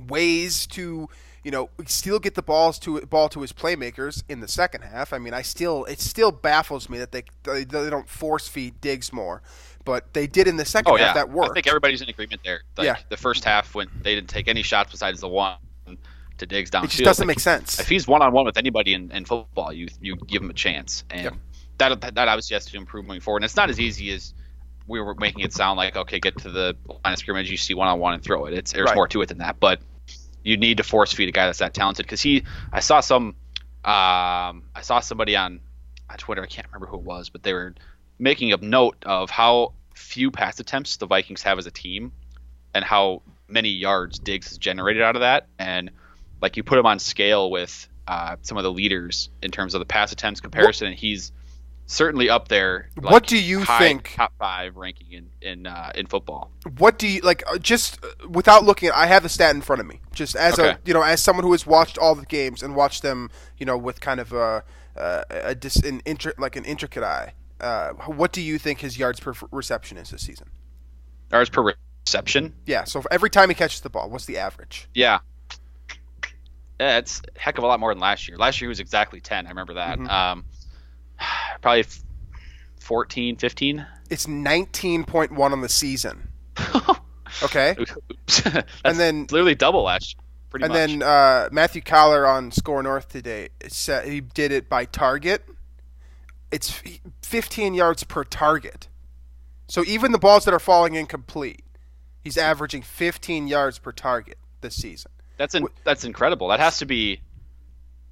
[0.08, 1.08] ways to
[1.42, 5.14] you know, still get the balls to ball to his playmakers in the second half.
[5.14, 8.82] I mean, I still it still baffles me that they they, they don't force feed
[8.82, 9.42] Diggs more,
[9.86, 11.08] but they did in the second Oh half.
[11.08, 11.52] yeah, That worked.
[11.52, 12.64] I think everybody's in agreement there.
[12.78, 12.98] Like, Yeah.
[13.08, 15.56] The first half when they didn't take any shots besides the one
[16.40, 16.84] to Diggs downfield.
[16.86, 17.80] it just doesn't like, make sense.
[17.80, 20.54] If he's one on one with anybody in, in football, you you give him a
[20.54, 21.34] chance, and Yep.
[21.78, 23.38] that that obviously has to improve moving forward.
[23.38, 24.34] And it's not as easy as
[24.90, 25.96] we were making it sound like.
[25.96, 28.54] Okay, get to the line of scrimmage, you see one on one and throw it.
[28.54, 28.96] It's there's Right.
[28.96, 29.80] more to it than that, but
[30.44, 32.44] you need to force feed a guy that's that talented because he.
[32.74, 33.36] I saw some.
[33.86, 35.62] Um, I saw somebody on
[36.10, 36.42] on Twitter.
[36.44, 37.76] I can't remember who it was, but they were
[38.18, 42.12] making a note of how few pass attempts the Vikings have as a team,
[42.74, 45.48] and how many yards Diggs has generated out of that.
[45.58, 45.92] And
[46.42, 49.80] like you put him on scale with uh, some of the leaders in terms of
[49.80, 51.32] the pass attempts comparison, and he's
[51.90, 52.90] certainly up there.
[52.96, 56.52] like, What do you high think- top five ranking in in uh, in football?
[56.78, 57.44] what do you like?
[57.48, 60.00] uh, Just uh, without looking, at I have the stat in front of me.
[60.14, 63.02] Just as a you know, as someone who has watched all the games and watched
[63.02, 64.64] them, you know, with kind of a,
[64.96, 67.34] a, a dis, an intri- like an intricate eye.
[67.60, 70.48] Uh, what do you think his yards per reception is this season?
[71.32, 71.74] Yards per
[72.06, 72.54] reception.
[72.66, 74.88] Yeah, so every time he catches the ball, what's the average?
[74.94, 75.20] Yeah.
[76.80, 78.38] Yeah, it's a heck of a lot more than last year.
[78.38, 79.46] Last year he was exactly 10.
[79.46, 80.00] I remember that.
[80.00, 80.10] Mhm.
[80.10, 80.46] Um,
[81.62, 82.04] probably f-
[82.80, 83.86] 14, 15.
[84.10, 86.30] It's 19.1 on the season.
[87.44, 87.76] Okay,
[88.84, 90.24] and then literally double last year.
[90.50, 90.78] Pretty and much.
[90.78, 95.46] then uh, Matthew Coller on Skor North today said he did it by target.
[96.52, 96.82] It's
[97.22, 98.88] 15 yards per target.
[99.68, 101.64] So even the balls that are falling incomplete,
[102.24, 105.12] he's averaging 15 yards per target this season.
[105.38, 106.48] that's in, that's incredible.
[106.48, 107.22] That has to be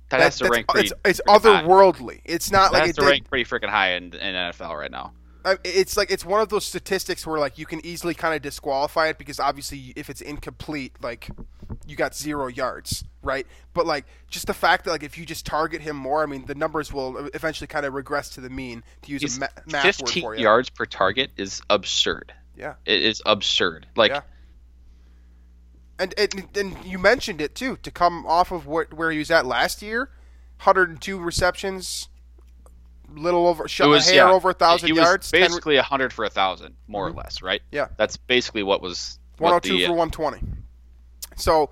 [0.10, 0.90] that, That- has to rank pretty.
[1.06, 1.64] it's it's freaking high.
[1.64, 2.22] otherworldly.
[2.26, 4.78] It's not That like has it to did, rank pretty freaking high in, in NFL
[4.78, 5.14] right now.
[5.64, 9.08] It's like it's one of those statistics where like you can easily kind of disqualify
[9.08, 11.30] it because obviously if it's incomplete like
[11.86, 15.46] you got zero yards right but like just the fact that like if you just
[15.46, 18.84] target him more i mean the numbers will eventually kind of regress to the mean
[19.02, 22.34] to use He's a ma- math word for you fifteen yards per target is absurd.
[22.58, 23.88] yeah It is absurd.
[23.96, 24.22] Like Yeah.
[26.00, 29.32] And, and and you mentioned it too to come off of what where he was
[29.32, 30.10] at last year
[30.58, 32.10] 102 receptions
[33.16, 36.26] little over a was hair yeah, over a thousand yards 10 re- basically hundred for
[36.26, 37.62] a thousand, more or less, right?
[37.72, 37.88] Yeah.
[37.98, 40.42] That's basically what was what 102 the, for 120.
[41.36, 41.70] So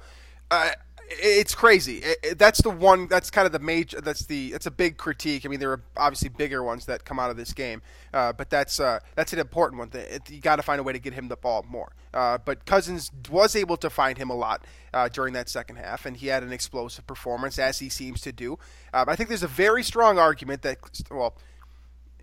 [0.52, 0.72] uh,
[1.10, 1.98] it's crazy.
[1.98, 3.08] It- it- that's the one.
[3.08, 4.02] That's kind of the major.
[4.02, 4.54] That's the.
[4.54, 5.46] It's a big critique.
[5.46, 7.82] I mean, there are obviously bigger ones that come out of this game,
[8.14, 9.90] uh, but that's uh, that's an important one.
[9.94, 11.92] It, you got to find a way to get him the ball more.
[12.14, 14.64] Uh, but Cousins was able to find him a lot
[14.94, 18.32] uh, during that second half, and he had an explosive performance as he seems to
[18.32, 18.58] do.
[18.94, 20.78] Um, I think there's a very strong argument that
[21.12, 21.36] well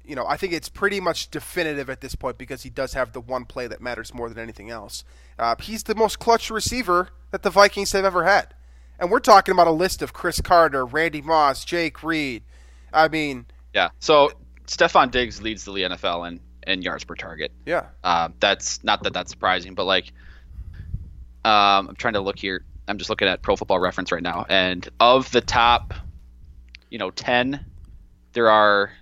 [0.05, 3.13] you know, I think it's pretty much definitive at this point because he does have
[3.13, 5.05] the one play that matters more than anything else.
[5.39, 8.53] Uh, he's the most clutch receiver that the Vikings have ever had.
[8.99, 12.43] And we're talking about a list of Cris Carter, Randy Moss, Jake Reed.
[12.93, 13.91] I mean, yeah.
[13.99, 14.31] So
[14.67, 17.53] Stefon Diggs leads the NFL in, in yards per target.
[17.67, 17.87] yeah.
[18.05, 20.13] Uh, that's not that that's surprising, but like,
[21.45, 22.65] um, I'm trying to look here.
[22.87, 25.95] I'm just looking at Pro Football Reference right now, and of the top,
[26.91, 27.65] you know, ten,
[28.33, 28.93] there are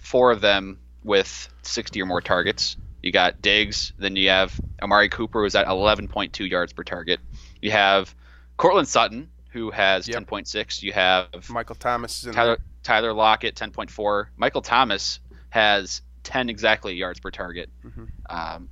[0.00, 2.76] four of them with 60 or more targets.
[3.02, 7.20] You got Diggs, then you have Amari Cooper, who's at 11.2 yards per target.
[7.62, 8.14] You have
[8.56, 10.26] Courtland Sutton, who has Yep.
[10.28, 10.82] 10.6.
[10.82, 12.64] You have Michael Thomas is in Tyler there.
[12.82, 14.26] Tyler Lockett 10.4.
[14.36, 15.20] Michael Thomas
[15.50, 17.68] has 10 exactly yards per target.
[17.84, 18.08] Mhm.
[18.28, 18.68] Um,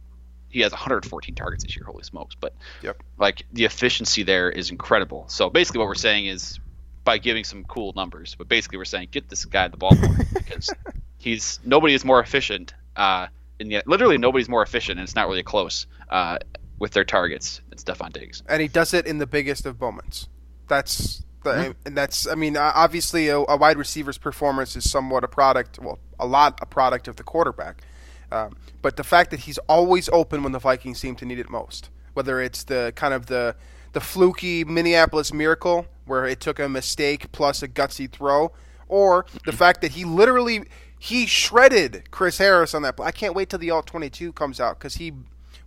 [0.50, 1.84] he has 114 targets this year.
[1.84, 2.34] Holy smokes!
[2.34, 3.02] But Yep.
[3.18, 5.26] like the efficiency there is incredible.
[5.28, 6.58] So basically, what we're saying is
[7.04, 9.92] by giving some cool numbers, but basically we're saying get this guy the ball
[10.34, 10.70] because
[11.18, 12.72] he's nobody is more efficient.
[12.96, 13.26] Uh,
[13.60, 16.38] and yet literally nobody's more efficient, and it's not really close uh,
[16.78, 18.42] with their targets than Stefon Diggs.
[18.48, 20.28] and he does it in the biggest of moments.
[20.68, 21.70] That's the, Mm-hmm.
[21.86, 25.78] and that's I mean uh, obviously a, a wide receiver's performance is somewhat a product,
[25.80, 27.82] well, a lot a product of the quarterback.
[28.30, 31.48] Um, but the fact that he's always open when the Vikings seem to need it
[31.48, 33.54] most, whether it's the kind of the
[33.92, 38.52] the fluky Minneapolis miracle where it took a mistake plus a gutsy throw,
[38.88, 40.64] or the fact that he literally
[40.98, 42.98] he shredded Chris Harris on that.
[43.00, 45.12] I can't wait till the all twenty two comes out because he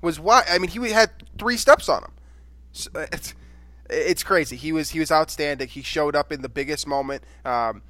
[0.01, 2.11] was why I mean he had three steps on him.
[2.71, 3.33] So, uh, it's
[3.89, 4.55] it's crazy.
[4.55, 5.67] He was he was outstanding.
[5.67, 7.23] He showed up in the biggest moment.
[7.45, 7.81] Um,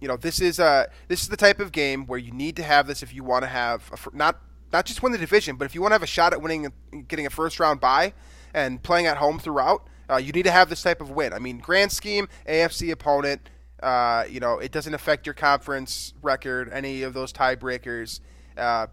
[0.00, 2.62] you know, this is uh this is the type of game where you need to
[2.62, 4.40] have this if you want to have a, not
[4.72, 6.72] not just win the division, but if you want to have a shot at winning,
[7.08, 8.12] getting a first round bye
[8.54, 11.32] and playing at home throughout, uh, you need to have this type of win.
[11.32, 13.48] I mean, grand scheme, AFC opponent.
[13.82, 18.20] Uh, you know, it doesn't affect your conference record, any of those tiebreakers.
[18.56, 18.86] Uh,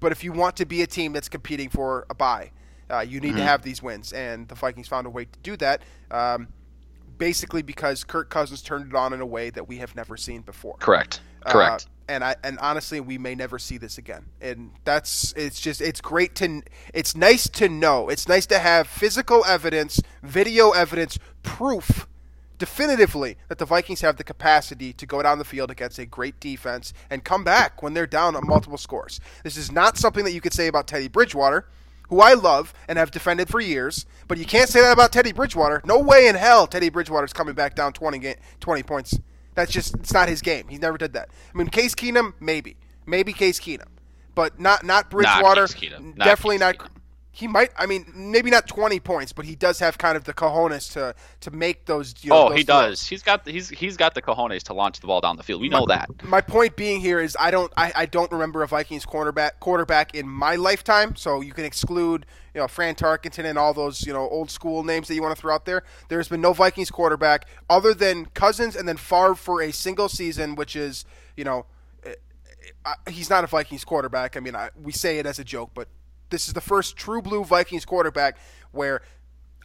[0.00, 2.50] but if you want to be a team that's competing for a bye,
[2.90, 5.56] Uh, you need to have these wins, and the Vikings found a way to do
[5.58, 5.82] that.
[6.10, 6.48] Um,
[7.18, 10.40] basically, because Kirk Cousins turned it on in a way that we have never seen
[10.40, 10.76] before.
[10.78, 11.20] Correct.
[11.44, 11.84] Correct.
[11.84, 14.24] Uh, and I and honestly, we may never see this again.
[14.40, 16.62] And that's it's just it's great to
[16.94, 18.08] it's nice to know.
[18.08, 22.08] It's nice to have physical evidence, video evidence, proof
[22.58, 26.38] definitively that the Vikings have the capacity to go down the field against a great
[26.40, 29.20] defense and come back when they're down on multiple scores.
[29.44, 31.66] This is not something that you could say about Teddy Bridgewater,
[32.08, 35.32] who I love and have defended for years, but you can't say that about Teddy
[35.32, 35.82] Bridgewater.
[35.84, 39.18] No way in hell Teddy Bridgewater's coming back down 20, ga- 20 points.
[39.54, 40.68] That's just it's not his game.
[40.68, 41.30] He never did that.
[41.52, 43.88] I mean, Case Keenum, maybe, maybe Case Keenum,
[44.34, 45.66] but not not Bridgewater.
[45.66, 46.16] Case Keenum.
[46.16, 46.76] Not Definitely not.
[47.38, 47.70] He might.
[47.78, 51.14] I mean, maybe not 20 points, but he does have kind of the cojones to
[51.42, 52.12] to make those.
[52.22, 52.88] You know, Oh, those he throws.
[52.88, 53.06] does.
[53.06, 55.60] He's got he's he's got the cojones to launch the ball down the field.
[55.60, 56.08] We know that.
[56.24, 60.16] My point being here is I don't I, I don't remember a Vikings quarterback quarterback
[60.16, 61.14] in my lifetime.
[61.14, 64.82] So you can exclude you know Fran Tarkenton and all those you know old school
[64.82, 65.84] names that you want to throw out there.
[66.08, 70.56] There's been no Vikings quarterback other than Cousins and then Favre for a single season,
[70.56, 71.04] which is
[71.36, 71.66] you know
[72.04, 72.14] eh,
[72.84, 74.36] eh, he's not a Vikings quarterback.
[74.36, 75.86] I mean I, we say it as a joke, but
[76.30, 78.38] this is the first true blue Vikings quarterback
[78.72, 79.02] where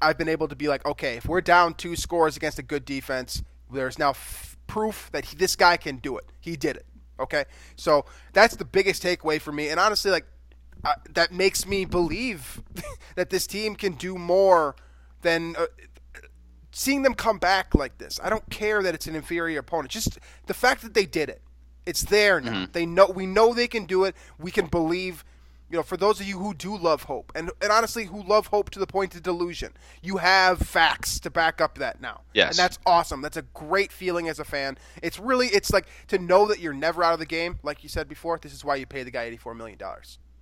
[0.01, 2.85] I've been able to be like, okay, if we're down two scores against a good
[2.85, 6.25] defense, there's now f- proof that he, this guy can do it.
[6.39, 6.85] He did it.
[7.19, 7.45] Okay,
[7.75, 9.69] so that's the biggest takeaway for me.
[9.69, 10.25] And honestly, like
[10.83, 12.61] uh, that makes me believe
[13.15, 14.75] that this team can do more
[15.21, 15.55] than.
[15.55, 15.65] Uh,
[16.75, 19.91] Seeing them come back like this, I don't care that it's an inferior opponent.
[19.91, 21.43] Just the fact that they did it,
[21.85, 22.65] it's there now.
[22.71, 24.15] They know we know they can do it.
[24.39, 25.23] We can believe
[25.73, 28.45] you know, for those of you who do love hope, and, and honestly, who love
[28.45, 32.21] hope to the point of delusion, you have facts to back up that now.
[32.35, 32.51] Yes.
[32.51, 33.23] And that's awesome.
[33.23, 34.77] That's a great feeling as a fan.
[35.01, 37.89] It's really, it's like to know that you're never out of the game, like you
[37.89, 39.79] said before, this is why you pay the guy $84 million,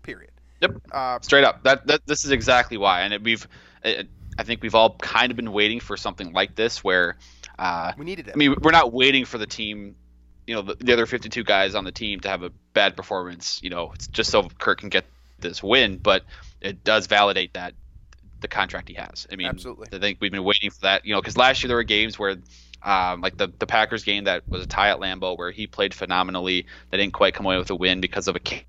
[0.04, 0.32] period.
[0.60, 0.72] Yep.
[0.92, 1.64] Uh, Straight up.
[1.64, 3.48] That, that this is exactly why, and it, we've.
[3.86, 7.16] It, I think we've all kind of been waiting for something like this, where.
[7.58, 8.34] Uh, we needed it.
[8.34, 9.96] I mean, we're not waiting for the team,
[10.46, 13.62] you know, the, the other 52 guys on the team to have a bad performance,
[13.64, 15.06] you know, it's just so Kirk can get
[15.42, 16.24] this win, but
[16.62, 17.74] it does validate that
[18.40, 19.28] the contract he has.
[19.32, 19.88] I mean, Absolutely.
[19.94, 22.18] I think we've been waiting for that, you know, because last year there were games
[22.18, 22.38] where,
[22.84, 25.94] um, like the the Packers game that was a tie at Lambeau where he played
[25.94, 26.66] phenomenally.
[26.90, 28.66] They didn't quite come away with a win because of a kick,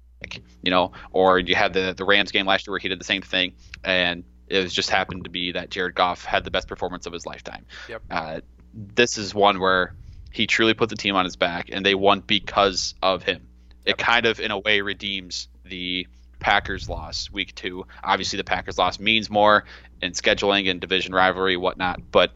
[0.62, 3.04] you know, or you had the the Rams game last year where he did the
[3.04, 6.68] same thing, and it was just happened to be that Jared Goff had the best
[6.68, 7.64] performance of his lifetime.
[7.88, 8.02] Yep.
[8.10, 8.40] Uh,
[8.74, 9.94] this is one where
[10.30, 13.48] he truly put the team on his back, and they won because of him.
[13.84, 16.06] It kind of, in a way, redeems the
[16.42, 17.86] Packers loss week two.
[18.02, 19.64] Obviously, the Packers loss means more
[20.02, 22.00] in scheduling and division rivalry, whatnot.
[22.10, 22.32] But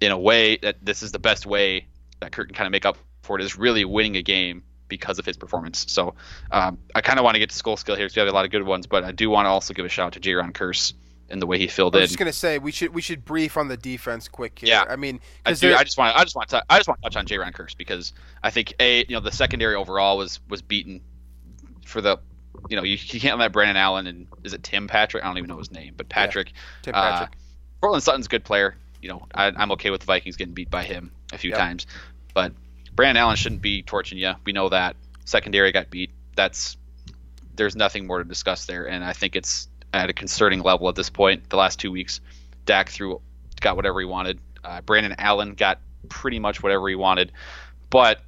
[0.00, 1.86] in a way, that this is the best way
[2.20, 5.18] that Kirk can kind of make up for it is really winning a game because
[5.18, 5.86] of his performance.
[5.88, 6.14] So
[6.50, 8.32] um, I kind of want to get to skull skill here because we have a
[8.32, 10.20] lot of good ones, but I do want to also give a shout out to
[10.20, 10.92] Jayron Kearse
[11.30, 11.98] and the way he filled in.
[11.98, 12.02] I in.
[12.02, 14.68] was just gonna say we should we should brief on the defense quick here.
[14.68, 14.84] Yeah.
[14.86, 15.74] I mean, I do.
[15.74, 16.16] I just want.
[16.16, 16.62] I just want to.
[16.68, 17.36] I just want to touch on J.
[17.36, 21.00] Kearse because I think a you know the secondary overall was was beaten
[21.86, 22.18] for the
[22.68, 25.24] you know you, you can't let Brandon Allen and is it Tim Patrick?
[25.24, 26.52] I don't even know his name, but Patrick.
[26.82, 27.38] Tim uh, Patrick.
[27.80, 28.76] Courtland Sutton's a good player.
[29.00, 31.58] You know I, I'm okay with the Vikings getting beat by him a few Yep.
[31.58, 31.86] times,
[32.34, 32.52] but
[32.94, 34.32] Brandon Allen shouldn't be torching you.
[34.44, 36.10] We know that secondary got beat.
[36.36, 36.76] That's
[37.54, 40.94] there's nothing more to discuss there, and I think it's at a concerning level at
[40.94, 41.50] this point.
[41.50, 42.20] The last two weeks,
[42.64, 43.20] Dak threw
[43.60, 44.40] got whatever he wanted.
[44.64, 47.32] Uh, Brandon Allen got pretty much whatever he wanted,
[47.90, 48.20] but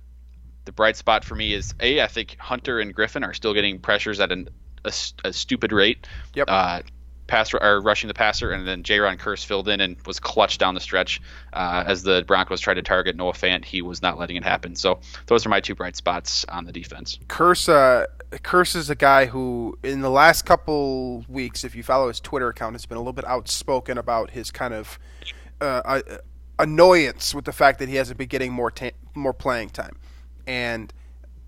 [0.64, 3.78] the bright spot for me is a I think Hunter and Griffen are still getting
[3.78, 4.48] pressures at an,
[4.84, 4.92] a,
[5.24, 6.06] a stupid rate.
[6.34, 6.46] Yep.
[6.48, 6.82] Uh,
[7.26, 10.74] pass or rushing the passer, and then Jayron Kearse filled in and was clutch down
[10.74, 11.20] the stretch
[11.52, 13.64] uh, as the Broncos tried to target Noah Fant.
[13.64, 14.76] He was not letting it happen.
[14.76, 17.18] So those are my two bright spots on the defense.
[17.28, 18.06] Kearse, uh,
[18.38, 22.48] Kearse is a guy who, in the last couple weeks, if you follow his Twitter
[22.48, 24.98] account, has been a little bit outspoken about his kind of
[25.60, 26.00] uh, uh,
[26.58, 29.96] annoyance with the fact that he hasn't been getting more ta- more playing time,
[30.46, 30.92] and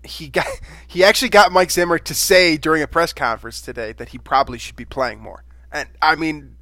[0.03, 0.47] he got
[0.87, 4.57] he actually got Mike Zimmer to say during a press conference today that he probably
[4.57, 5.43] should be playing more.
[5.71, 6.55] And I mean,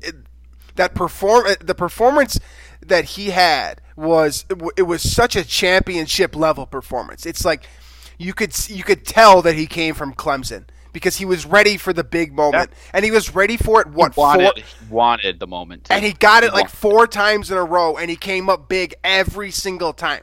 [0.00, 0.16] it,
[0.74, 2.38] that perform the performance
[2.80, 4.44] that he had was
[4.76, 7.26] it was such a championship level performance.
[7.26, 7.66] It's like
[8.18, 11.92] you could you could tell that he came from Clemson because he was ready for
[11.92, 13.88] the big moment and he was ready for it.
[13.88, 14.52] What wanted four?
[14.56, 14.64] he
[14.94, 15.86] wanted the moment.
[15.90, 18.68] And he got it like wanted- four times in a row, and he came up
[18.68, 20.22] big every single time.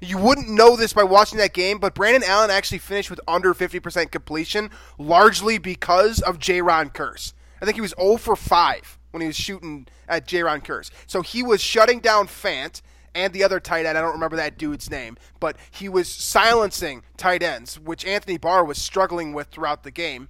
[0.00, 3.54] You wouldn't know this by watching that game, but Brandon Allen actually finished with under
[3.54, 7.32] 50% completion, largely because of Jayron Kearse.
[7.60, 10.90] I think he was 0 for 5 when he was shooting at Jayron Kearse.
[11.06, 12.82] So he was shutting down Fant
[13.14, 13.98] and the other tight end.
[13.98, 18.64] I don't remember that dude's name, but he was silencing tight ends, which Anthony Barr
[18.64, 20.28] was struggling with throughout the game.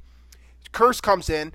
[0.73, 1.53] Kearse comes in.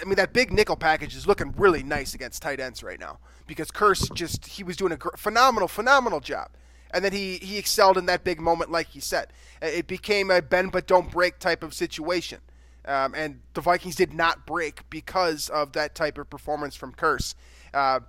[0.00, 3.18] I mean, that big nickel package is looking really nice against tight ends right now
[3.46, 6.50] because Kearse just he was doing a phenomenal, phenomenal job,
[6.92, 9.28] and then he he excelled in that big moment, like he said.
[9.62, 12.40] It became a bend but don't break type of situation,
[12.86, 17.34] um, and the Vikings did not break because of that type of performance from Kearse.
[17.72, 18.00] Uh,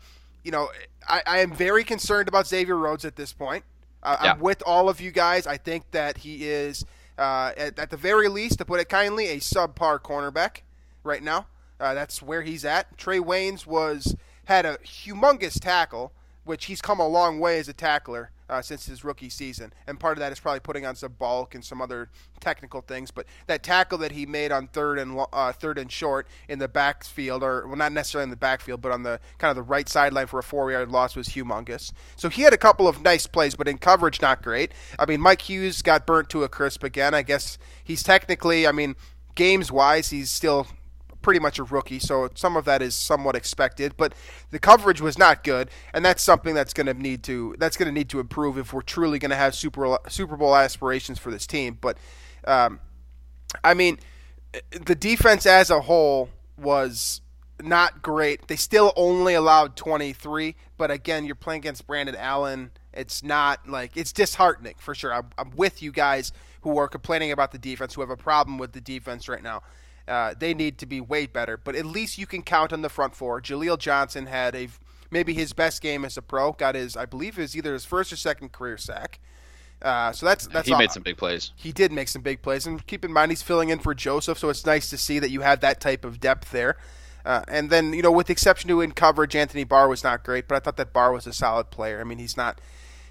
[0.43, 0.69] you know,
[1.07, 3.63] I, I, am very concerned about Xavier Rhodes at this point.
[4.01, 4.31] Uh, yeah.
[4.31, 5.45] I'm with all of you guys.
[5.45, 6.83] I think that he is,
[7.17, 10.61] uh, at, at, the very least, to put it kindly, a subpar cornerback
[11.03, 11.47] right now.
[11.79, 12.97] Uh, that's where he's at.
[12.97, 14.15] Trae Waynes was
[14.45, 16.11] had a humongous tackle,
[16.43, 19.99] which he's come a long way as a tackler uh, since his rookie season, and
[19.99, 22.09] part of that is probably putting on some bulk and some other
[22.41, 23.09] technical things.
[23.09, 26.67] But that tackle that he made on third and uh, third and short in the
[26.67, 29.87] backfield, or well, not necessarily in the backfield, but on the kind of the right
[29.87, 31.93] sideline for a four-yard loss was humongous.
[32.17, 34.73] So he had a couple of nice plays, but in coverage, not great.
[34.99, 37.13] I mean, Mike Hughes got burnt to a crisp again.
[37.13, 38.97] I guess he's technically, I mean,
[39.35, 40.67] games wise, he's still
[41.21, 43.95] pretty much a rookie, so some of that is somewhat expected.
[43.97, 44.13] But
[44.49, 47.87] the coverage was not good, and that's something that's going to need to that's going
[47.87, 51.31] to need to improve if we're truly going to have Super Super Bowl aspirations for
[51.31, 51.77] this team.
[51.79, 51.97] But
[52.45, 52.79] um,
[53.63, 53.99] I mean,
[54.71, 57.21] the defense as a whole was
[57.61, 58.47] not great.
[58.47, 62.71] They still only allowed 23, but again, you're playing against Brandon Allen.
[62.93, 65.13] It's not like it's disheartening for sure.
[65.13, 68.57] I'm, I'm with you guys who are complaining about the defense, who have a problem
[68.57, 69.61] with the defense right now.
[70.07, 72.89] Uh, they need to be way better, but at least you can count on the
[72.89, 73.39] front four.
[73.41, 74.67] Jaleel Johnson had a
[75.11, 76.53] maybe his best game as a pro.
[76.53, 79.19] Got his, I believe, is either his first or second career sack.
[79.81, 80.79] Uh, so that's that's he all.
[80.79, 81.51] made some big plays.
[81.55, 84.37] He did make some big plays, and keep in mind he's filling in for Joseph,
[84.37, 86.77] so it's nice to see that you have that type of depth there.
[87.25, 90.23] Uh, and then you know, with the exception to in coverage, Anthony Barr was not
[90.23, 91.99] great, but I thought that Barr was a solid player.
[91.99, 92.61] I mean, he's not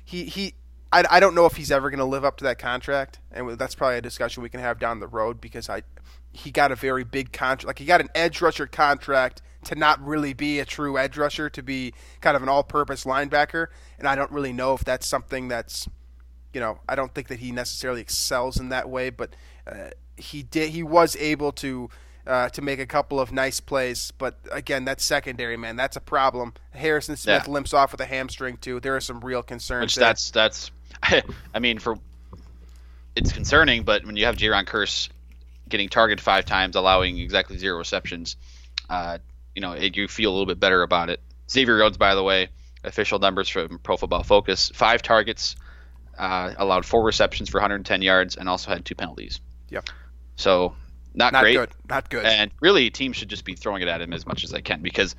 [0.05, 0.55] he he.
[0.93, 3.49] I, I don't know if he's ever going to live up to that contract, and
[3.57, 5.83] that's probably a discussion we can have down the road because I
[6.33, 7.67] he got a very big contract.
[7.67, 11.51] Like he got an edge rusher contract to not really be a true edge rusher,
[11.51, 13.67] to be kind of an all-purpose linebacker.
[13.99, 15.89] And I don't really know if that's something that's,
[16.55, 19.11] you know, I don't think that he necessarily excels in that way.
[19.11, 19.35] But
[19.67, 20.71] uh, he did.
[20.71, 21.91] He was able to.
[22.27, 25.75] Uh, to make a couple of nice plays, but again, that's secondary, man.
[25.75, 26.53] That's a problem.
[26.71, 27.53] Harrison Smith yeah.
[27.53, 28.79] limps off with a hamstring too.
[28.79, 29.85] There are some real concerns.
[29.87, 30.71] Which that's that's,
[31.03, 31.97] I mean, for
[33.17, 35.09] it's concerning, but when you have Jayron Kearse
[35.71, 38.37] getting targeted five times, allowing exactly zero receptions,
[38.89, 39.19] uh,
[39.55, 41.21] you know, it, you feel a little bit better about it.
[41.51, 42.49] Xavier Rhodes, by the way,
[42.85, 45.57] official numbers from Pro Football Focus: five targets,
[46.19, 49.41] uh, allowed four receptions for 110 yards, and also had two penalties.
[49.71, 49.89] Yep.
[50.37, 50.75] So
[51.15, 51.57] not, not great.
[51.57, 51.71] Good.
[51.89, 52.25] Not good.
[52.25, 54.83] And really, teams should just be throwing it at him as much as they can
[54.83, 55.17] because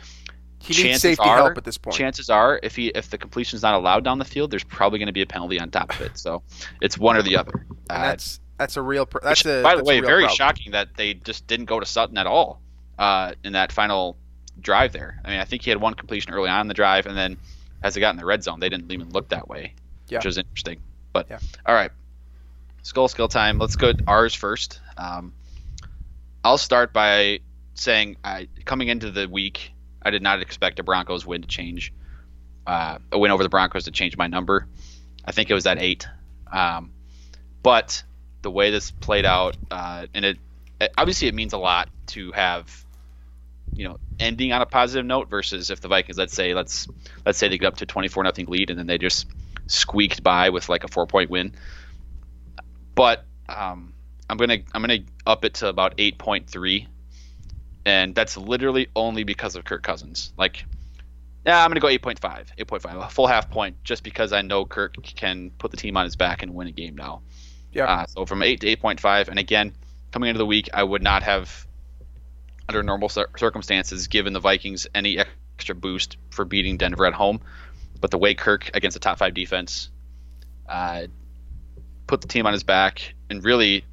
[0.59, 1.97] he needs safety are, help at this point.
[1.97, 4.99] Chances are, if he if the completion is not allowed down the field, there's probably
[4.99, 6.17] going to be a penalty on top of it.
[6.17, 6.43] So
[6.81, 7.65] it's one or the other.
[7.89, 9.09] Uh, that's that's a real.
[9.23, 9.63] that's a.
[9.63, 10.35] By the way, very problem.
[10.35, 12.61] shocking that they just didn't go to Sutton at all
[12.99, 14.17] uh, in that final
[14.59, 15.19] drive there.
[15.25, 17.37] I mean, I think he had one completion early on in the drive, and then
[17.81, 19.73] as they got in the red zone, they didn't even look that way,
[20.09, 20.19] yeah.
[20.19, 20.79] which was interesting.
[21.11, 21.39] But yeah.
[21.65, 21.89] all right,
[22.83, 23.57] skull skill time.
[23.57, 24.79] Let's go ours first.
[24.95, 25.33] Um,
[26.43, 27.39] I'll start by
[27.73, 29.71] saying, I, coming into the week,
[30.03, 31.93] I did not expect a Broncos win to change,
[32.67, 34.67] uh, a win over the Broncos to change my number.
[35.25, 36.07] I think it was at eight.
[36.51, 36.91] Um,
[37.63, 38.03] but
[38.41, 40.37] the way this played out, uh, and it,
[40.97, 42.85] obviously it means a lot to have
[43.73, 46.87] you know ending on a positive note versus if the Vikings let's say let's
[47.25, 49.27] let's say they get up to 24 nothing lead and then they just
[49.67, 51.53] squeaked by with like a four point win.
[52.95, 53.93] But um,
[54.29, 56.87] I'm gonna I'm gonna up it to about 8.3
[57.85, 60.33] and that's literally only because of Kirk Cousins.
[60.37, 60.65] Like
[61.45, 62.19] yeah I'm gonna go 8.5
[62.57, 66.05] 8.5 a full half point just because I know Kirk can put the team on
[66.05, 67.21] his back and win a game now
[67.71, 67.85] yeah.
[67.85, 69.73] Uh, so from eight to eight point five, and again,
[70.11, 71.67] coming into the week, I would not have,
[72.67, 77.41] under normal circumstances, given the Vikings any extra boost for beating Denver at home.
[77.99, 79.89] But the way Kirk against a top five defense,
[80.67, 81.03] uh,
[82.07, 83.85] put the team on his back, and really,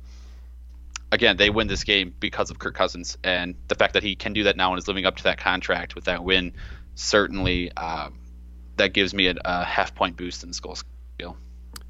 [1.12, 4.32] again, they win this game because of Kirk Cousins, and the fact that he can
[4.32, 6.54] do that now and is living up to that contract with that win,
[6.94, 8.10] certainly, uh,
[8.76, 11.36] that gives me a, a half point boost in the skull skill.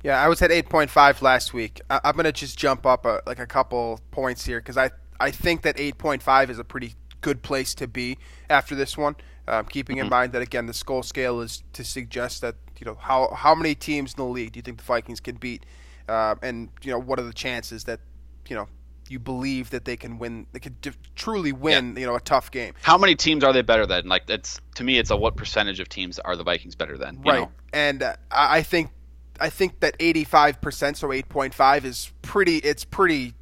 [0.03, 1.80] Yeah, I was at 8.5 last week.
[1.90, 4.90] I- am going to just jump up a, like a couple points here because I,
[5.18, 8.18] I think that 8.5 is a pretty good place to be
[8.49, 9.16] after this one.
[9.49, 10.05] Um, keeping mm-hmm.
[10.05, 13.55] in mind that again the skull scale is to suggest that you know how how
[13.55, 15.64] many teams in the league do you think the Vikings can beat,
[16.07, 18.01] uh, and you know what are the chances that
[18.46, 18.68] you know
[19.09, 22.01] you believe that they can win they could d- truly win yeah.
[22.01, 22.74] you know a tough game.
[22.82, 24.07] How many teams are they better than?
[24.07, 27.22] Like it's to me it's a what percentage of teams are the Vikings better than?
[27.22, 27.53] right, know?
[27.72, 28.90] and uh, I think
[29.41, 32.59] I think that 85%, so 8.5 is pretty.
[32.59, 33.34] It's pretty,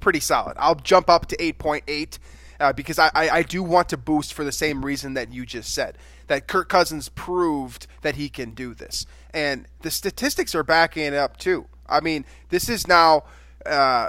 [0.00, 0.56] pretty solid.
[0.58, 2.18] I'll jump up to 8.8.
[2.60, 5.44] uh, because I, I, I do want to boost for the same reason that you
[5.44, 5.98] just said
[6.28, 11.14] that Kirk Cousins proved that he can do this, and the statistics are backing it
[11.14, 11.66] up too.
[11.88, 13.24] I mean, this is now.
[13.66, 14.08] Uh,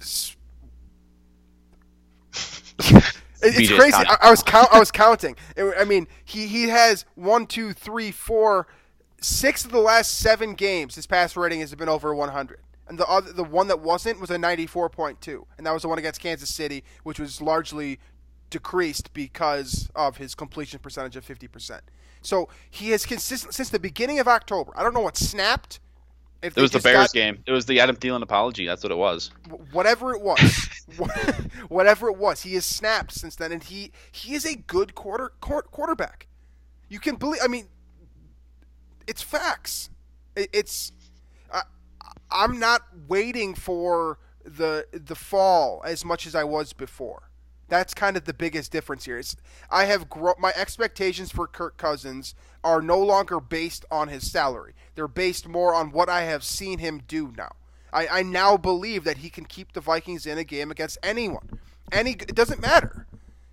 [3.44, 3.94] it's crazy.
[3.94, 4.68] I, I, was count.
[4.72, 5.36] I was counting.
[5.78, 8.66] I mean, he he has one, two, three, four,
[9.20, 10.94] six of the last seven games.
[10.94, 14.30] His pass rating has been over 100, and the other, the one that wasn't was
[14.30, 17.98] a 94.2, and that was the one against Kansas City, which was largely
[18.50, 21.80] decreased because of his completion percentage of 50%.
[22.22, 24.72] So he has consistent since the beginning of October.
[24.76, 25.80] I don't know what snapped.
[26.44, 27.42] If it was the Bears got, game.
[27.46, 28.66] It was the Adam Thielen apology.
[28.66, 29.30] That's what it was.
[29.72, 30.68] Whatever it was,
[31.68, 35.32] whatever it was, he has snapped since then, and he he is a good quarter
[35.40, 36.26] quarterback.
[36.90, 37.40] You can believe.
[37.42, 37.68] I mean,
[39.06, 39.88] it's facts.
[40.36, 40.92] It's.
[41.50, 41.62] I,
[42.30, 47.30] I'm not waiting for the the fall as much as I was before.
[47.68, 49.18] That's kind of the biggest difference here.
[49.18, 49.36] It's,
[49.70, 54.74] I have gro- my expectations for Kirk Cousins are no longer based on his salary.
[54.94, 57.52] They're based more on what I have seen him do now.
[57.92, 61.60] I, I now believe that he can keep the Vikings in a game against anyone.
[61.92, 63.06] Any it doesn't matter.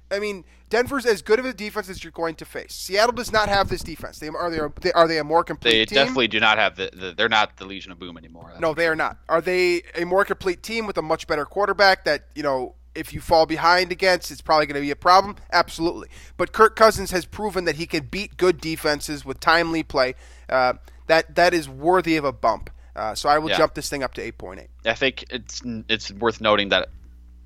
[0.10, 2.74] I mean, Denver's as good of a defense as you're going to face.
[2.74, 4.20] Seattle does not have this defense.
[4.20, 5.80] They are they are they a more complete team?
[5.80, 5.96] they team?
[5.96, 8.52] definitely do not have the, the, they're not the Legion of Boom anymore.
[8.60, 9.18] no, they are not.
[9.30, 13.14] Are they a more complete team with a much better quarterback that, you know, if
[13.14, 15.38] you fall behind against, it's probably going to be a problem.
[15.52, 16.10] Absolutely.
[16.36, 20.16] But Kirk Cousins has proven that he can beat good defenses with timely play.
[20.52, 20.74] Uh,
[21.08, 22.70] that that is worthy of a bump.
[22.96, 23.58] Uh, so I will yeah.
[23.58, 24.68] jump this thing up to 8.8.
[24.86, 26.90] I think it's it's worth noting that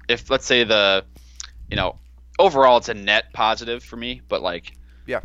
[0.10, 1.06] if let's say the
[1.70, 2.00] you know
[2.40, 4.74] overall it's a net positive for me, but like
[5.06, 5.22] yeah,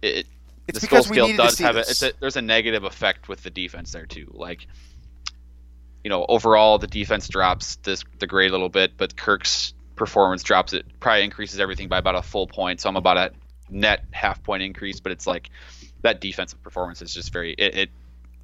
[0.00, 0.26] it
[0.66, 3.50] it's the because scale does have a, it's a, there's a negative effect with the
[3.50, 4.30] defense there too.
[4.32, 4.66] Like
[6.04, 10.42] you know, overall the defense drops this the grade a little bit, but Kirk's performance
[10.42, 12.80] drops it probably increases everything by about a full point.
[12.80, 13.32] So I'm about a
[13.68, 15.50] net half point increase, but it's like
[16.02, 17.90] that defensive performance is just very it, it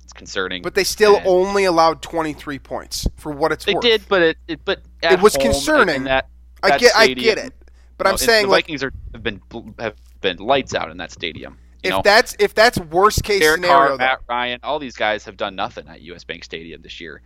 [0.05, 0.63] it's concerning.
[0.63, 3.83] But they still and only allowed 23 points for what it's they worth.
[3.83, 6.05] They did, but it, it but it was concerning.
[6.05, 6.29] That,
[6.63, 7.55] that I get stadium, I get it,
[7.97, 9.41] but I'm saying the like, Vikings are have been
[9.79, 11.59] have been lights out in that stadium.
[11.83, 12.03] if know?
[12.05, 15.57] that's if that's worst case Derek scenario, Carr, Matt Ryan, all these guys have done
[15.57, 17.23] nothing at US Bank Stadium this year.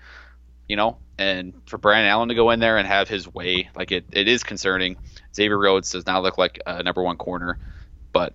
[0.68, 3.90] You know, and for Brian Allen to go in there and have his way, like
[3.90, 4.98] it, it is concerning.
[5.34, 7.58] Xavier Rhodes does not look like a number one corner,
[8.12, 8.34] but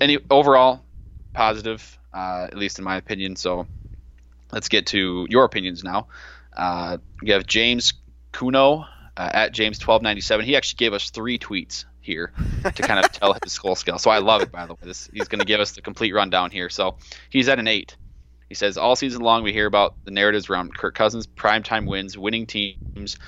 [0.00, 0.82] any overall
[1.32, 3.36] positive, uh, at least in my opinion.
[3.36, 3.66] So
[4.52, 6.08] let's get to your opinions now.
[6.56, 7.94] Uh, we have James
[8.32, 8.84] Kuno
[9.16, 10.44] uh, at James1297.
[10.44, 13.98] He actually gave us three tweets here to kind of tell his skull scale.
[13.98, 14.80] So I love it, by the way.
[14.82, 16.68] This, he's going to give us the complete rundown here.
[16.68, 16.96] So
[17.30, 17.96] he's at an eight.
[18.48, 22.16] He says all season long we hear about the narratives around Kirk Cousins, primetime wins,
[22.16, 23.18] winning teams,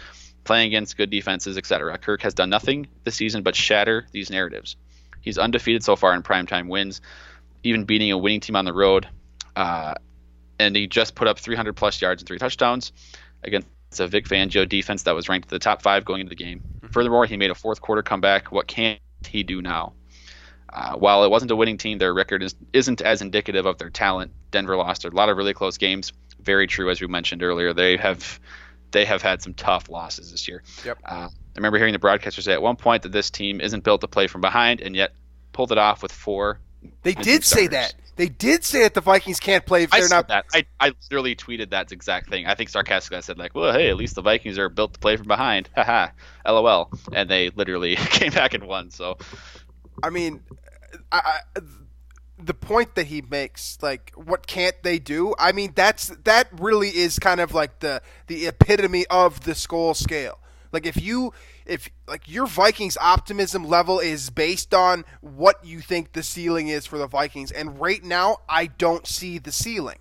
[0.45, 1.99] playing against good defenses, etc.
[1.99, 4.77] Kirk has done nothing this season but shatter these narratives.
[5.21, 7.03] He's undefeated so far in primetime wins,
[7.63, 9.09] even beating a winning team on the road.
[9.57, 9.95] Uh,
[10.59, 12.93] and he just put up 300 plus yards and three touchdowns
[13.43, 13.67] against
[13.99, 16.61] a Vic Fangio defense that was ranked in the top five going into the game.
[16.61, 16.89] Mm-hmm.
[16.89, 18.53] Furthermore, he made a fourth quarter comeback.
[18.53, 19.95] What can he do now?
[20.73, 23.91] Uh, while it wasn't a winning team, their record is, isn't as indicative of their
[23.91, 24.33] talent.
[24.53, 26.13] Denver lost a lot of really close games.
[26.41, 27.73] Very true, as we mentioned earlier.
[27.73, 28.39] They have
[28.93, 30.63] they have had some tough losses this year.
[30.85, 30.99] Yep.
[31.05, 34.01] Uh, I remember hearing the broadcaster say at one point that this team isn't built
[34.01, 35.13] to play from behind, and yet
[35.53, 36.61] pulled it off with four.
[37.03, 37.95] They did say that.
[38.16, 40.28] They did say that the Vikings can't play if they're not.
[40.28, 40.45] That.
[40.53, 42.47] I, I literally tweeted that exact thing.
[42.47, 45.01] I think sarcastically I said like, "Well, hey, at least the Vikings are built to
[45.01, 46.09] play from behind." Haha,
[46.47, 46.91] lol.
[47.14, 48.91] And they literally came back and won.
[48.91, 49.16] So,
[50.03, 50.43] I mean,
[51.11, 51.61] I, I,
[52.39, 55.35] the point that he makes, like, what can't they do?
[55.39, 59.95] I mean, that's that really is kind of like the the epitome of the skull
[59.95, 60.39] scale.
[60.72, 61.33] Like, if you
[61.71, 66.85] if like your Vikings optimism level is based on what you think the ceiling is
[66.85, 70.01] for the Vikings, and right now I don't see the ceiling.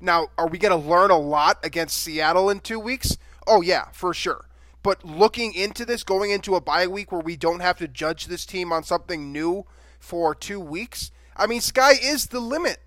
[0.00, 3.16] Now, are we going to learn a lot against Seattle in two weeks?
[3.46, 4.46] Oh yeah, for sure.
[4.82, 8.26] But looking into this, going into a bye week where we don't have to judge
[8.26, 9.66] this team on something new
[10.00, 11.12] for two weeks.
[11.36, 12.78] I mean, sky is the limit.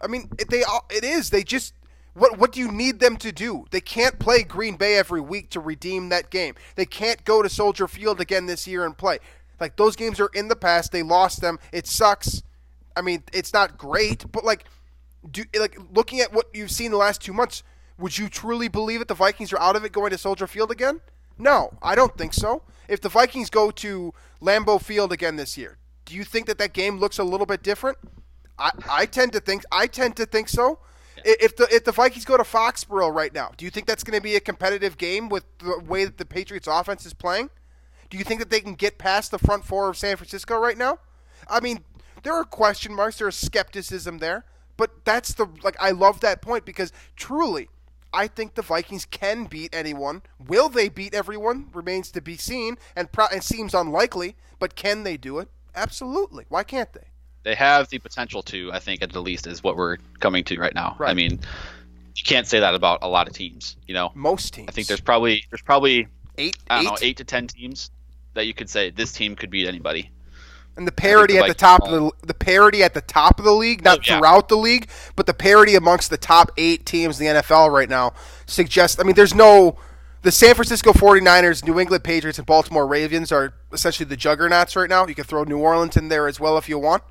[0.00, 1.30] I mean, they it is.
[1.30, 1.72] They just
[2.14, 3.66] what what do you need them to do?
[3.70, 6.54] They can't play Green Bay every week to redeem that game.
[6.76, 9.18] They can't go to Soldier Field again this year and play.
[9.60, 10.92] Like those games are in the past.
[10.92, 11.58] They lost them.
[11.72, 12.42] It sucks.
[12.96, 14.64] I mean, it's not great, but like
[15.30, 17.62] do like looking at what you've seen the last 2 months,
[17.98, 20.70] would you truly believe that the Vikings are out of it going to Soldier Field
[20.70, 21.00] again?
[21.36, 22.62] No, I don't think so.
[22.88, 26.72] If the Vikings go to Lambeau Field again this year, do you think that that
[26.72, 27.98] game looks a little bit different?
[28.58, 30.78] I, I tend to think I tend to think so.
[31.24, 34.16] If the if the Vikings go to Foxborough right now, do you think that's going
[34.16, 37.50] to be a competitive game with the way that the Patriots offense is playing?
[38.10, 40.76] Do you think that they can get past the front four of San Francisco right
[40.76, 40.98] now?
[41.48, 41.84] I mean,
[42.22, 44.44] there are question marks, there is skepticism there,
[44.76, 47.68] but that's the like I love that point because truly
[48.12, 50.22] I think the Vikings can beat anyone.
[50.38, 54.36] Will they beat everyone remains to be seen, and pro- it seems unlikely.
[54.58, 55.48] But can they do it?
[55.74, 56.44] Absolutely.
[56.48, 57.08] Why can't they?
[57.44, 58.72] They have the potential to.
[58.72, 60.96] I think at the least is what we're coming to right now.
[60.98, 61.10] Right.
[61.10, 61.40] I mean,
[62.16, 63.76] you can't say that about a lot of teams.
[63.86, 64.68] You know, Most teams.
[64.68, 66.56] I think there's probably there's probably eight.
[66.68, 66.90] I don't eight?
[66.90, 67.90] know eight to ten teams
[68.34, 70.10] that you could say this team could beat anybody.
[70.76, 73.44] And the parity the at the top of the the parity at the top of
[73.44, 74.18] the league, not Oh, yeah.
[74.18, 77.88] throughout the league, but the parity amongst the top eight teams in the NFL right
[77.88, 78.12] now
[78.46, 78.98] suggests.
[78.98, 79.76] I mean, there's no
[80.22, 84.88] the San Francisco 49ers, New England Patriots, and Baltimore Ravens are essentially the juggernauts right
[84.88, 85.06] now.
[85.06, 87.02] You can throw New Orleans in there as well if you want.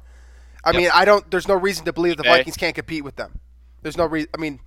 [0.63, 0.75] I Yep.
[0.81, 1.29] mean, I don't.
[1.29, 3.39] There's no reason to believe the Vikings can't compete with them.
[3.81, 4.29] There's no reason.
[4.33, 4.59] I mean,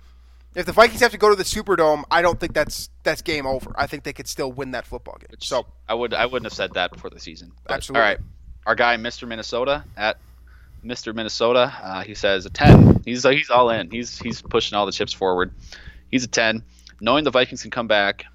[0.55, 3.45] if the Vikings have to go to the Superdome, I don't think that's that's game
[3.47, 3.71] over.
[3.75, 5.37] I think they could still win that football game.
[5.39, 7.51] So I would I wouldn't have said that before the season.
[7.63, 8.01] But, Absolutely.
[8.01, 8.19] All right,
[8.65, 9.27] our guy Mr.
[9.27, 10.17] Minnesota at
[10.85, 11.13] Mr.
[11.13, 13.01] Minnesota, uh, he says a ten.
[13.03, 13.89] He's uh, he's all in.
[13.89, 15.51] He's he's pushing all the chips forward.
[16.11, 16.63] He's a ten.
[17.01, 18.25] Knowing the Vikings can come back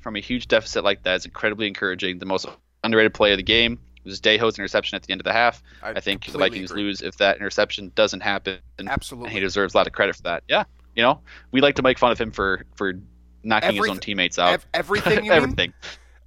[0.00, 2.18] from a huge deficit like that is incredibly encouraging.
[2.18, 2.46] The most
[2.84, 5.62] underrated play of the game was Dayho's interception at the end of the half.
[5.82, 6.84] I I, think the Vikings agree.
[6.84, 8.58] lose if that interception doesn't happen.
[8.86, 9.26] Absolutely.
[9.28, 10.42] And he deserves a lot of credit for that.
[10.48, 10.64] Yeah.
[10.96, 11.20] You know,
[11.52, 12.94] we like to make fun of him for for
[13.42, 14.52] knocking his own teammates out.
[14.54, 15.30] ev- everything?
[15.30, 15.72] Everything.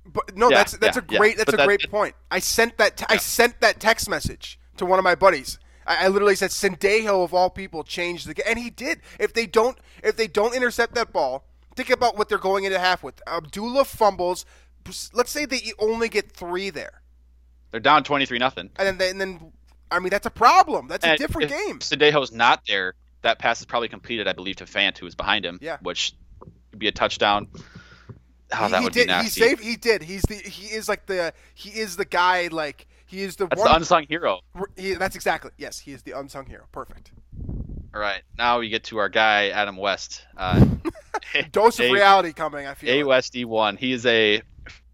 [0.05, 1.17] But no, Yeah, that's that's yeah, a yeah.
[1.19, 2.15] great that's But a that- great point.
[2.31, 3.19] I sent that t- I Yeah.
[3.19, 5.57] sent that text message to one of my buddies.
[5.87, 9.01] I, I literally said Sendejo of all people changed the game, and he did.
[9.19, 11.45] If they don't if they don't intercept that ball,
[11.75, 13.21] think about what they're going into half with.
[13.27, 14.45] Abdullah fumbles.
[15.13, 17.01] Let's say they only get three there,
[17.75, 18.69] They're down twenty three nothing.
[18.77, 19.51] and then they, and then
[19.91, 20.87] I mean that's a problem.
[20.87, 21.79] That's a different if game.
[21.79, 22.93] Sendejo's not there.
[23.21, 25.59] That pass is probably completed, I believe, to Fant, who was behind him.
[25.61, 25.75] Yeah.
[25.81, 27.49] Which would be a touchdown.
[28.53, 29.07] Oh, that he would did.
[29.07, 29.41] be nasty.
[29.41, 29.61] He saved.
[29.61, 30.03] He did.
[30.03, 30.35] He's the.
[30.35, 31.33] He is like the.
[31.53, 32.47] He is the guy.
[32.47, 33.69] Like he is the That's one.
[33.69, 34.39] the unsung hero.
[34.77, 35.51] he, that's exactly.
[35.57, 36.67] Yes, he is the unsung hero.
[36.71, 37.11] Perfect.
[37.93, 40.25] All right, now we get to our guy Adam West.
[40.37, 40.65] Uh,
[41.51, 42.67] Dose of reality coming.
[42.67, 42.89] I feel.
[42.89, 43.07] A like.
[43.07, 43.75] West D one.
[43.75, 44.43] He is a.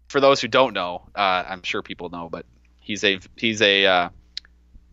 [0.08, 2.44] For those who don't know, uh, I'm sure people know, but
[2.82, 3.86] he's a he's a.
[3.86, 4.08] Uh,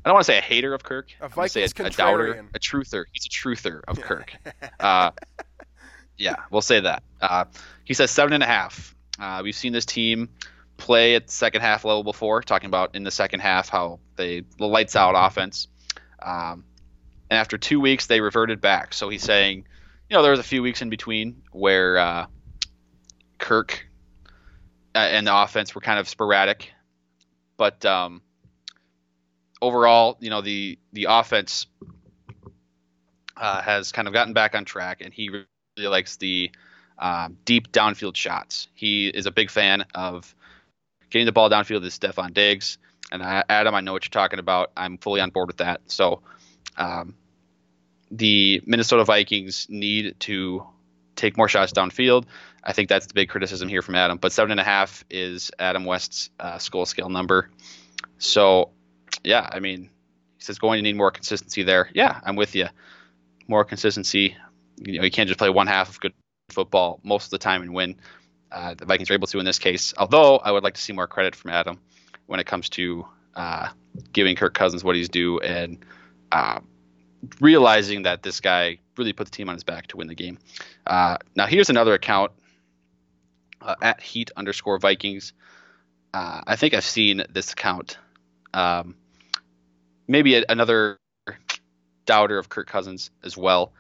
[0.06, 1.12] I don't want to say a hater of Kirk.
[1.20, 3.04] A gonna say Vikings a, a doubter, a truther.
[3.12, 4.34] He's a truther of Kirk.
[4.80, 5.12] Uh,
[6.18, 7.04] yeah, we'll say that.
[7.22, 7.46] Uh,
[7.84, 8.96] he says seven and a half.
[9.20, 10.30] Uh, we've seen this team
[10.78, 14.44] play at the second half level before, talking about in the second half how they
[14.58, 15.68] the lights out offense.
[16.22, 16.64] Um,
[17.30, 18.94] and after two weeks, they reverted back.
[18.94, 19.66] So he's saying,
[20.10, 22.26] you know, there was a few weeks in between where uh,
[23.38, 23.88] Kirk
[24.96, 26.72] uh, and the offense were kind of sporadic,
[27.60, 28.22] but um,
[29.62, 31.68] overall, you know, the the offense
[33.36, 35.46] uh, has kind of gotten back on track, and he really
[35.76, 36.52] likes the
[36.98, 38.70] um, deep downfield shots.
[38.74, 40.34] He is a big fan of
[41.10, 42.78] getting the ball downfield to Stefon Diggs.
[43.12, 44.72] And I, Adam, I know what you're talking about.
[44.78, 45.82] I'm fully on board with that.
[45.88, 46.22] So
[46.78, 47.16] um,
[48.10, 50.66] the Minnesota Vikings need to
[51.20, 52.26] take more shots downfield.
[52.64, 54.18] I think that's the big criticism here from Adam.
[54.18, 57.50] But seven and a half is Adam West's uh, skull scale number.
[58.18, 58.72] So,
[59.24, 59.90] yeah, I mean,
[60.38, 61.90] he says going to need more consistency there.
[61.94, 62.68] Yeah, I'm with you.
[63.48, 64.36] More consistency.
[64.78, 66.14] You know, you can't just play one half of good
[66.50, 67.96] football most of the time and win.
[68.52, 69.94] Uh, the Vikings are able to in this case.
[69.98, 71.80] Although I would like to see more credit from Adam
[72.26, 73.06] when it comes to
[73.36, 73.70] uh,
[74.14, 75.84] giving Kirk Cousins what he's due and
[76.32, 76.60] uh,
[77.40, 80.38] realizing that this guy really put the team on his back to win the game.
[80.86, 82.32] Uh, now here's another account
[83.62, 85.34] uh, at Heat underscore Vikings.
[86.14, 87.98] Uh, I think I've seen this account.
[88.54, 88.96] Um,
[90.08, 91.00] maybe a, another
[92.06, 93.74] doubter of Kirk Cousins as well.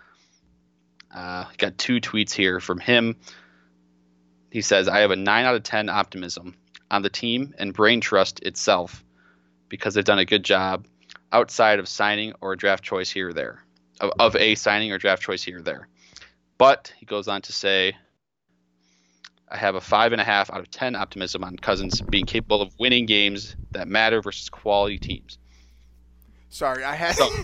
[1.13, 3.17] Uh, got two tweets here from him.
[4.51, 6.55] He says, I have a 9 out of 10 optimism
[6.89, 9.03] on the team and brain trust itself
[9.67, 10.85] because they've done a good job
[11.31, 13.63] outside of signing or a draft choice here or there,
[13.99, 15.87] of, of a signing or draft choice here or there.
[16.57, 17.95] But he goes on to say,
[19.51, 23.55] I have a 5.5 out of 10 optimism on Cousins being capable of winning games
[23.71, 25.37] that matter versus quality teams.
[26.49, 27.15] Sorry, I had.
[27.15, 27.29] So-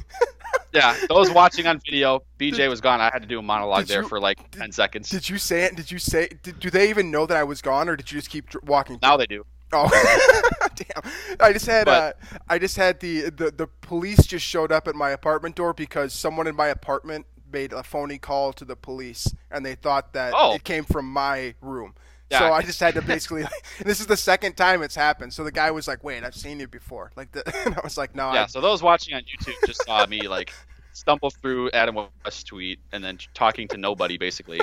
[0.74, 3.00] Yeah, those watching on video, BJ was gone.
[3.00, 5.10] I had to do a monologue there you- for like 10 seconds.
[5.10, 5.76] did you say it?
[5.78, 6.28] Did you say?
[6.44, 9.00] Did, do they even know that I was gone, or did you just keep walking?
[9.02, 9.46] now they do.
[9.74, 9.90] Oh,
[10.76, 11.12] damn!
[11.40, 14.88] I just had But- uh, I just had the, the the police just showed up
[14.88, 18.76] at my apartment door because someone in my apartment made a phony call to the
[18.76, 20.54] police, and they thought that Oh.
[20.54, 21.94] it came from my room.
[22.30, 22.40] Yeah.
[22.40, 23.46] So I just had to basically.
[23.84, 25.34] this is the second time it's happened.
[25.34, 27.98] So the guy was like, "Wait, I've seen you before." Like, the, and I was
[27.98, 30.52] like, "No, Yeah, I, so those watching on YouTube just saw me like
[30.94, 34.62] stumble through Adam West's tweet and then talking to nobody basically.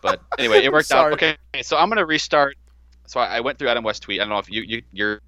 [0.00, 1.12] But anyway, it worked out.
[1.12, 2.56] Okay, so I'm gonna restart.
[3.06, 4.20] So I went through Adam West's tweet.
[4.20, 5.20] I don't know if you, you you're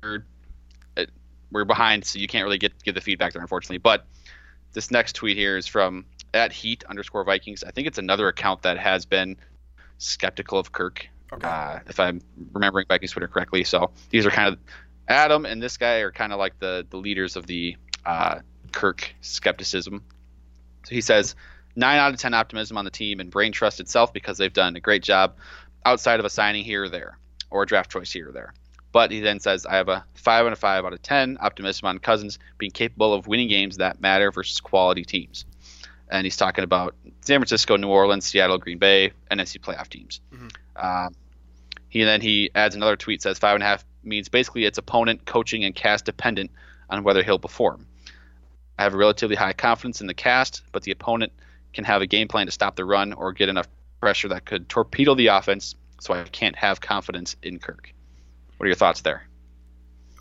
[0.96, 1.04] uh,
[1.50, 3.78] we're behind, so you can't really get give the feedback there, unfortunately.
[3.78, 4.06] But
[4.72, 7.62] this next tweet here is from at Heat underscore Vikings.
[7.64, 9.36] I think it's another account that has been
[9.98, 11.08] skeptical of Kirk.
[11.32, 11.46] Okay.
[11.46, 12.20] Uh, if I'm
[12.52, 13.64] remembering Vikings Twitter correctly.
[13.64, 14.58] So these are kind of
[15.08, 18.40] Adam and this guy are kind of like the the leaders of the uh,
[18.72, 20.02] Kirk skepticism.
[20.84, 21.34] So he says
[21.76, 24.76] nine out of ten optimism on the team and brain trust itself because they've done
[24.76, 25.36] a great job
[25.84, 27.18] outside of a signing here or there
[27.54, 28.52] or a draft choice here or there.
[28.90, 31.86] But he then says I have a five out of five out of ten optimism
[31.86, 35.44] on Cousins being capable of winning games that matter versus quality teams.
[36.10, 40.20] And he's talking about San Francisco, New Orleans, Seattle, Green Bay, NFC playoff teams.
[40.32, 40.48] Mm-hmm.
[40.76, 41.08] Uh,
[41.88, 45.24] he then he adds another tweet says five and a half means basically it's opponent
[45.24, 46.50] coaching and cast dependent
[46.90, 47.86] on whether he'll perform.
[48.78, 51.32] I have a relatively high confidence in the cast, but the opponent
[51.72, 53.68] can have a game plan to stop the run or get enough
[54.00, 57.90] pressure that could torpedo the offense, so I can't have confidence in Kirk.
[58.58, 59.26] What are your thoughts there?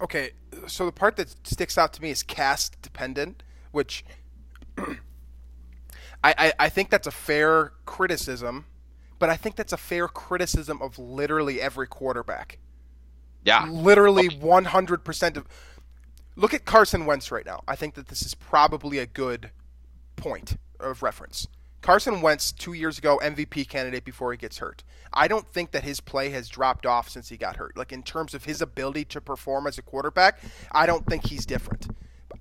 [0.01, 0.31] Okay,
[0.65, 4.05] so the part that sticks out to me is cast dependent, which
[4.77, 4.95] I,
[6.23, 8.65] I, I think that's a fair criticism,
[9.19, 12.59] but I think that's a fair criticism of literally every quarterback.
[13.43, 13.67] Yeah.
[13.69, 14.38] Literally okay.
[14.38, 15.47] 100% of.
[16.38, 17.61] Look at Carson Wentz right now.
[17.67, 19.51] I think that this is probably a good
[20.15, 21.47] point of reference.
[21.84, 24.84] Carson Wentz, two years ago, MVP candidate before he gets hurt.
[25.11, 27.75] I don't think that his play has dropped off since he got hurt.
[27.75, 30.39] Like, in terms of his ability to perform as a quarterback,
[30.71, 31.88] I don't think he's different.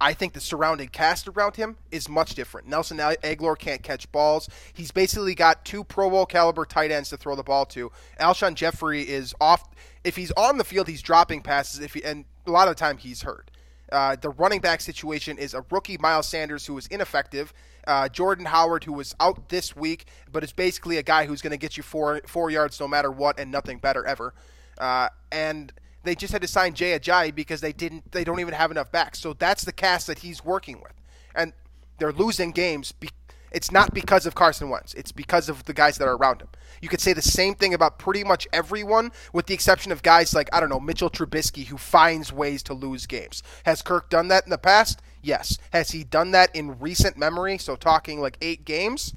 [0.01, 2.69] I think the surrounding cast around him is much different.
[2.69, 4.49] Nelson Agholor can't catch balls.
[4.73, 7.91] He's basically got two Pro Bowl caliber tight ends to throw the ball to.
[8.21, 9.69] Alshon Jeffery is off.
[10.05, 11.81] If he's on the field, he's dropping passes.
[11.81, 13.51] If he, and a lot of the time he's hurt.
[13.91, 17.53] Uh, the running back situation is a rookie Miles Sanders who is ineffective.
[17.87, 21.51] Uh, Jordan Howard who was out this week, but is basically a guy who's going
[21.51, 24.35] to get you four four yards no matter what and nothing better ever.
[24.79, 25.73] Uh, and
[26.05, 28.13] they just had to sign Jay Ajayi because they didn't.
[28.13, 29.21] They don't even have enough backs.
[29.21, 30.95] So that's the cast that he's working with,
[31.35, 31.53] and
[31.99, 32.93] they're losing games.
[32.93, 33.11] Be-
[33.53, 34.95] it's not because of Carson Wentz.
[34.95, 36.49] It's because of the guys that are around him.
[36.81, 40.35] You could say the same thing about pretty much everyone, with the exception of guys
[40.35, 43.43] like I don't know Mitchell Trubisky, who finds ways to lose games.
[43.65, 45.01] Has Kirk done that in the past?
[45.23, 45.59] Yes.
[45.73, 47.59] Has he done that in recent memory?
[47.59, 49.15] So talking like eight games?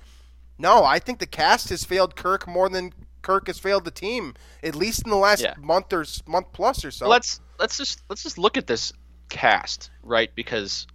[0.57, 4.35] No, I think the cast has failed Kirk more than Kirk has failed the team,
[4.63, 5.55] at least in the last yeah.
[5.57, 7.07] month or month plus or so.
[7.07, 8.93] Let's let's just let's just look at this
[9.29, 10.33] cast, right?
[10.33, 10.87] Because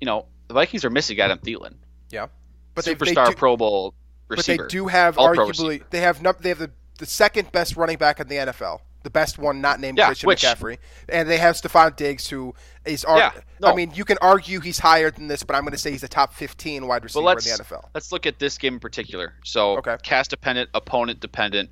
[0.00, 1.76] you know the Vikings are missing Adam Thielen.
[2.10, 2.26] Yeah,
[2.74, 3.94] but superstar they, they do, Pro Bowl
[4.28, 4.64] receiver.
[4.64, 7.96] But they do have arguably they have no, they have the, the second best running
[7.96, 10.78] back in the NFL the best one not named yeah, Christian which, McCaffrey.
[11.08, 13.04] And they have Stefon Diggs, who is.
[13.04, 13.68] Ar- yeah, no.
[13.68, 16.02] I mean, you can argue he's higher than this, but I'm going to say he's
[16.02, 17.84] a top 15 wide receiver in the NFL.
[17.94, 19.34] Let's look at this game in particular.
[19.44, 19.96] So, okay.
[20.02, 21.70] cast dependent, opponent dependent.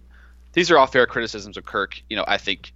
[0.52, 2.00] These are all fair criticisms of Kirk.
[2.08, 2.72] You know, I think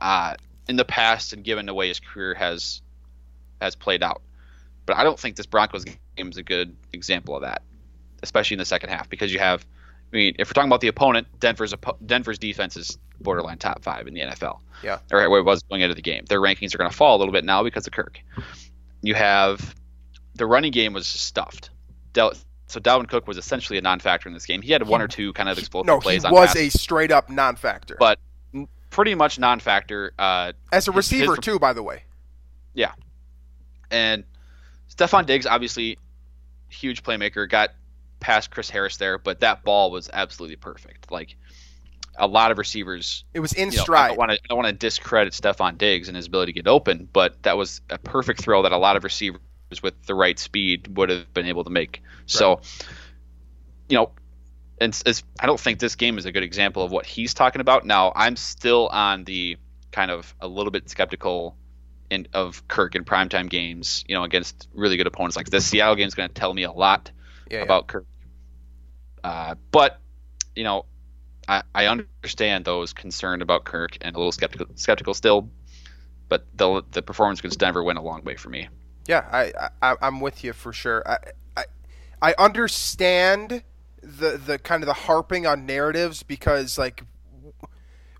[0.00, 0.34] uh,
[0.68, 2.82] in the past and given the way his career has
[3.62, 4.20] has played out,
[4.84, 7.62] but I don't think this Broncos game is a good example of that,
[8.22, 9.64] especially in the second half because you have.
[10.12, 14.06] I mean, if we're talking about the opponent, Denver's Denver's defense is borderline top five
[14.06, 14.60] in the NFL.
[14.82, 14.98] Yeah.
[15.12, 16.24] Or where it was going into the game.
[16.28, 18.20] Their rankings are going to fall a little bit now because of Kirk.
[19.02, 19.74] You have
[20.34, 21.70] the running game was stuffed.
[22.12, 22.34] Del-
[22.68, 24.60] so Dalvin Cook was essentially a non-factor in this game.
[24.60, 26.24] He had one or two kind of explosive no, plays.
[26.24, 27.96] No, he was a straight up non-factor.
[27.98, 28.18] But
[28.90, 30.12] pretty much non-factor.
[30.18, 32.02] Uh, As a receiver his, too, by the way.
[32.74, 32.92] Yeah.
[33.90, 34.24] And
[34.90, 35.98] Stefon Diggs, obviously,
[36.68, 37.70] huge playmaker, got
[38.20, 41.10] past Chris Harris there, but that ball was absolutely perfect.
[41.10, 41.36] Like
[42.18, 43.24] a lot of receivers.
[43.34, 44.16] It was in stride.
[44.16, 47.42] Know, I don't want to discredit Stefon Diggs and his ability to get open, but
[47.42, 49.40] that was a perfect throw that a lot of receivers
[49.82, 52.02] with the right speed would have been able to make.
[52.02, 52.30] Right.
[52.30, 52.60] So,
[53.88, 54.10] you know,
[54.80, 57.60] and it's, I don't think this game is a good example of what he's talking
[57.60, 57.86] about.
[57.86, 59.56] Now, I'm still on the
[59.92, 61.56] kind of a little bit skeptical
[62.10, 65.36] in, of Kirk in primetime games, you know, against really good opponents.
[65.36, 67.10] Like the Seattle game is going to tell me a lot
[67.50, 67.92] yeah, about yeah.
[67.92, 68.06] Kirk.
[69.24, 70.00] Uh, but
[70.54, 70.86] you know,
[71.48, 75.50] I, I understand those concerned about Kirk and a little skeptical skeptical still,
[76.28, 78.68] but the the performance against Denver went a long way for me.
[79.06, 81.02] Yeah, I, I I'm with you for sure.
[81.08, 81.18] I
[81.56, 81.64] I,
[82.22, 83.62] I understand
[84.02, 87.04] the the kind of the harping on narratives because like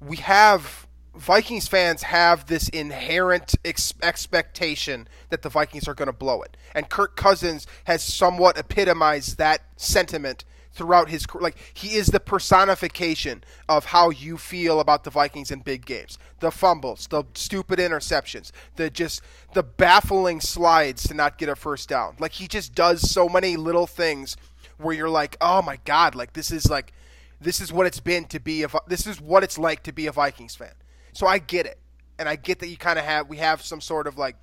[0.01, 0.86] we have
[1.17, 6.57] Vikings fans have this inherent ex- expectation that the Vikings are going to blow it,
[6.75, 11.43] and Kirk Cousins has somewhat epitomized that sentiment throughout his career.
[11.43, 16.19] Like he is the personification of how you feel about the Vikings in big games.
[16.41, 19.23] The fumbles, the stupid interceptions, the just
[19.55, 22.17] the baffling slides to not get a first down.
[22.21, 24.37] Like he just does so many little things
[24.77, 26.93] where you're like, "Oh my god, like this is like
[27.41, 30.07] this is what it's been to be a this is what it's like to be
[30.07, 30.75] a Vikings fan."
[31.17, 31.79] So I get it.
[32.19, 34.37] And I get that you kind of have we have some sort of like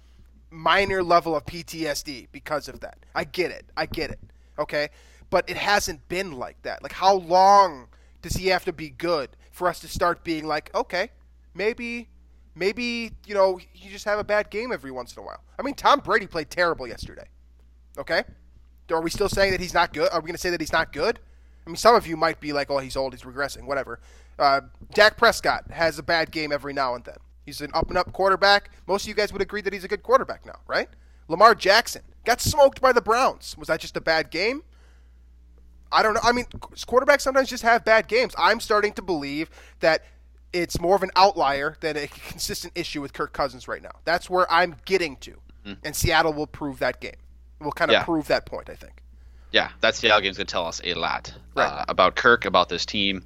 [0.50, 2.98] minor level of PTSD because of that.
[3.14, 3.66] I get it.
[3.78, 4.20] I get it.
[4.58, 4.90] Okay?
[5.30, 6.82] But it hasn't been like that.
[6.82, 7.90] Like how long
[8.24, 11.12] does he have to be good for us to start being like, okay,
[11.54, 12.10] maybe
[12.56, 15.44] maybe, you know, you just have a bad game every once in a while.
[15.60, 17.28] I mean, Tom Brady played terrible yesterday.
[18.00, 18.24] Okay?
[18.90, 20.10] Are we still saying that he's not good?
[20.12, 21.20] Are we going to say that he's not good?
[21.66, 24.00] I mean, some of you might be like, "Oh, he's old, he's regressing, whatever."
[24.40, 24.62] Uh,
[24.94, 27.18] Dak Prescott has a bad game every now and then.
[27.46, 28.72] He's an up and up quarterback.
[28.88, 30.90] Most of you guys would agree that he's a good quarterback now, right?
[31.28, 33.58] Lamar Jackson got smoked by the Browns.
[33.58, 34.64] Was that just a bad game?
[35.92, 36.22] I don't know.
[36.24, 38.34] I mean, quarterbacks sometimes just have bad games.
[38.38, 40.04] I'm starting to believe that
[40.52, 43.92] it's more of an outlier than a consistent issue with Kirk Cousins right now.
[44.06, 45.32] That's where I'm getting to.
[45.66, 45.74] Mm-hmm.
[45.84, 47.16] And Seattle will prove that game.
[47.60, 48.04] Will kind of yeah.
[48.04, 49.02] prove that point, I think.
[49.52, 51.66] Yeah, that Seattle game is going to tell us a lot right.
[51.66, 53.24] uh, about Kirk, about this team,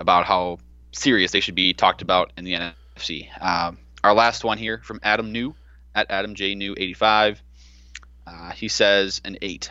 [0.00, 0.58] about how
[0.92, 3.28] serious they should be talked about in the NFC.
[3.40, 5.54] Um, our last one here from Adam New
[5.94, 7.42] at Adam J New 85.
[8.26, 9.70] Uh, he says an eight.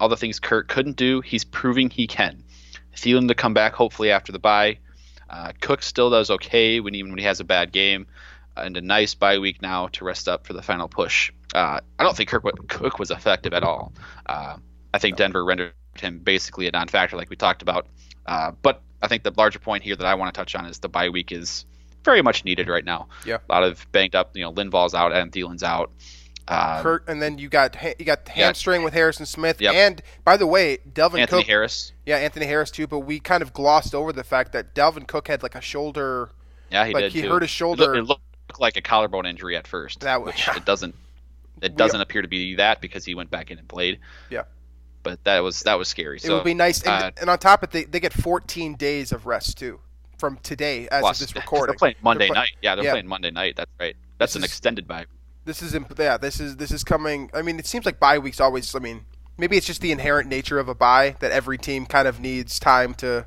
[0.00, 2.44] All the things Kirk couldn't do, he's proving he can.
[2.96, 4.78] Thielen to come back hopefully after the bye.
[5.30, 8.06] Uh, Cook still does okay when even when he has a bad game,
[8.56, 11.32] uh, and a nice bye week now to rest up for the final push.
[11.54, 13.92] Uh, I don't think Kirk Cook was effective at all.
[14.26, 14.56] Uh,
[14.92, 17.86] I think Denver rendered him basically a non-factor, like we talked about.
[18.26, 20.78] Uh, but I think the larger point here that I want to touch on is
[20.78, 21.66] the bye week is
[22.04, 23.08] very much needed right now.
[23.26, 24.36] Yeah, a lot of banged up.
[24.36, 25.90] You know, Linval's out and Thielen's out.
[26.48, 28.84] Uh, Kurt, and then you got you got hamstring yeah.
[28.84, 29.74] with Harrison Smith, yep.
[29.74, 31.92] and by the way, Dalvin Anthony Cook, Harris.
[32.04, 32.86] Yeah, Anthony Harris too.
[32.86, 36.30] But we kind of glossed over the fact that Dalvin Cook had like a shoulder.
[36.70, 37.12] Yeah, he like did.
[37.12, 37.28] He too.
[37.28, 37.94] hurt his shoulder.
[37.94, 38.22] It looked
[38.58, 40.00] like a collarbone injury at first.
[40.00, 40.94] That was, which it doesn't.
[41.60, 44.00] It doesn't we, appear to be that because he went back in and played.
[44.28, 44.42] Yeah.
[45.02, 46.16] But that was that was scary.
[46.18, 48.12] It so, would be nice, and, uh, and on top of it, they, they get
[48.12, 49.80] 14 days of rest too
[50.18, 51.72] from today as Plus, of this recording.
[51.72, 52.50] They're playing Monday they're play- night.
[52.62, 52.92] Yeah, they're yeah.
[52.92, 53.56] playing Monday night.
[53.56, 53.96] That's right.
[54.18, 55.06] That's this an is, extended bye.
[55.44, 56.16] This is yeah.
[56.16, 57.30] This is this is coming.
[57.34, 58.74] I mean, it seems like bye weeks always.
[58.76, 59.04] I mean,
[59.36, 62.60] maybe it's just the inherent nature of a bye that every team kind of needs
[62.60, 63.26] time to,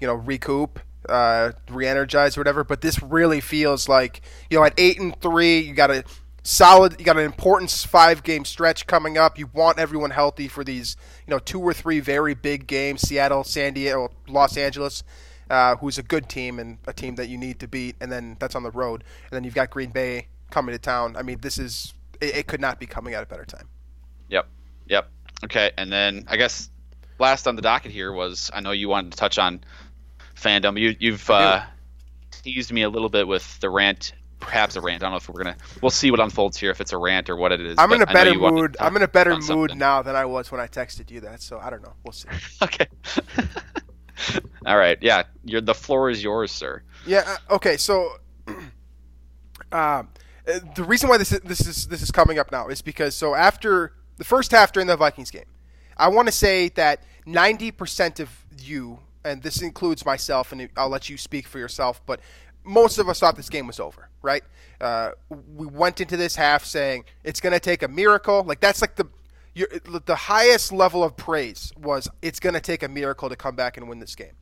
[0.00, 2.64] you know, recoup, uh, re-energize or whatever.
[2.64, 4.20] But this really feels like
[4.50, 6.02] you know at eight and three, you got a
[6.42, 6.96] solid.
[6.98, 9.38] You got an important five game stretch coming up.
[9.38, 13.44] You want everyone healthy for these, you know, two or three very big games: Seattle,
[13.44, 15.02] San Diego, Los Angeles
[15.52, 18.36] uh, who's a good team and a team that you need to beat, and then
[18.40, 19.04] that's on the road.
[19.24, 21.14] And then you've got Green Bay coming to town.
[21.14, 23.68] I mean, this is it, it could not be coming at a better time.
[24.30, 24.48] Yep,
[24.86, 25.10] yep.
[25.44, 26.70] Okay, and then I guess
[27.18, 29.62] last on the docket here was I know you wanted to touch on
[30.34, 30.80] fandom.
[30.80, 31.62] You, you've uh,
[32.30, 35.02] teased me a little bit with the rant perhaps a rant.
[35.02, 35.56] I don't know if we're gonna.
[35.80, 36.70] We'll see what unfolds here.
[36.70, 37.76] If it's a rant or what it is.
[37.78, 38.76] I'm in a better mood.
[38.78, 41.40] I'm in a better mood now than I was when I texted you that.
[41.40, 41.94] So I don't know.
[42.04, 42.28] We'll see.
[42.62, 42.86] okay.
[44.66, 44.98] All right.
[45.00, 45.22] Yeah.
[45.44, 46.82] You're, the floor is yours, sir.
[47.06, 47.24] Yeah.
[47.26, 47.76] Uh, okay.
[47.76, 48.16] So,
[49.72, 50.02] uh,
[50.74, 53.34] the reason why this is, this is this is coming up now is because so
[53.34, 55.44] after the first half during the Vikings game,
[55.96, 58.28] I want to say that 90% of
[58.58, 62.20] you, and this includes myself, and I'll let you speak for yourself, but
[62.64, 64.42] most of us thought this game was over, right?
[64.80, 65.10] Uh,
[65.54, 68.42] we went into this half saying it's going to take a miracle.
[68.44, 69.06] Like that's like the
[70.06, 73.76] the highest level of praise was it's going to take a miracle to come back
[73.76, 74.32] and win this game.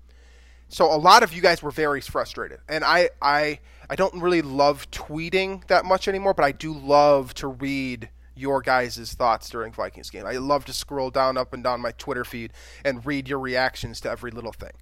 [0.68, 3.58] So a lot of you guys were very frustrated, and I I
[3.88, 8.62] I don't really love tweeting that much anymore, but I do love to read your
[8.62, 10.26] guys' thoughts during Vikings game.
[10.26, 12.52] I love to scroll down up and down my Twitter feed
[12.84, 14.72] and read your reactions to every little thing.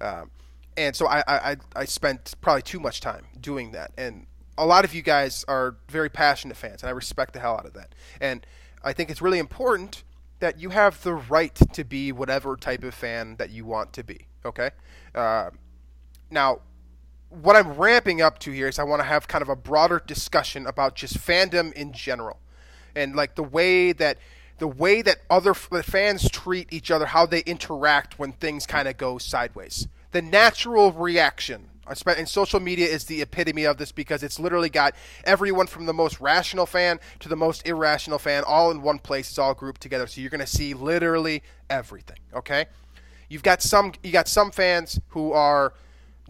[0.00, 0.30] Um,
[0.76, 4.84] and so I, I I spent probably too much time doing that, and a lot
[4.84, 7.94] of you guys are very passionate fans, and I respect the hell out of that.
[8.20, 8.46] And
[8.82, 10.04] I think it's really important
[10.40, 14.04] that you have the right to be whatever type of fan that you want to
[14.04, 14.26] be.
[14.44, 14.70] Okay.
[15.14, 15.50] Uh,
[16.30, 16.60] now,
[17.30, 20.02] what I'm ramping up to here is I want to have kind of a broader
[20.04, 22.38] discussion about just fandom in general,
[22.94, 24.18] and like the way that
[24.58, 28.96] the way that other fans treat each other, how they interact when things kind of
[28.96, 29.88] go sideways.
[30.14, 31.70] The natural reaction
[32.06, 34.94] and social media is the epitome of this because it's literally got
[35.24, 39.28] everyone from the most rational fan to the most irrational fan all in one place.
[39.30, 42.18] It's all grouped together, so you're going to see literally everything.
[42.32, 42.66] Okay,
[43.28, 45.74] you've got some you got some fans who are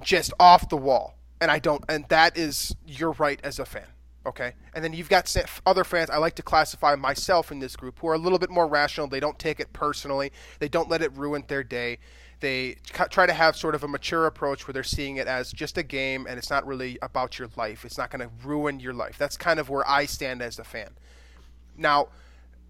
[0.01, 3.89] just off the wall, and I don't, and that is your right as a fan.
[4.25, 6.09] Okay, and then you've got other fans.
[6.09, 9.09] I like to classify myself in this group who are a little bit more rational.
[9.09, 10.33] They don't take it personally.
[10.59, 11.99] They don't let it ruin their day
[12.45, 12.77] they
[13.09, 15.83] try to have sort of a mature approach where they're seeing it as just a
[15.83, 17.87] game and it's not really about your life.
[17.87, 19.17] It's not going to ruin your life.
[19.17, 20.91] That's kind of where I stand as a fan.
[21.75, 22.09] Now,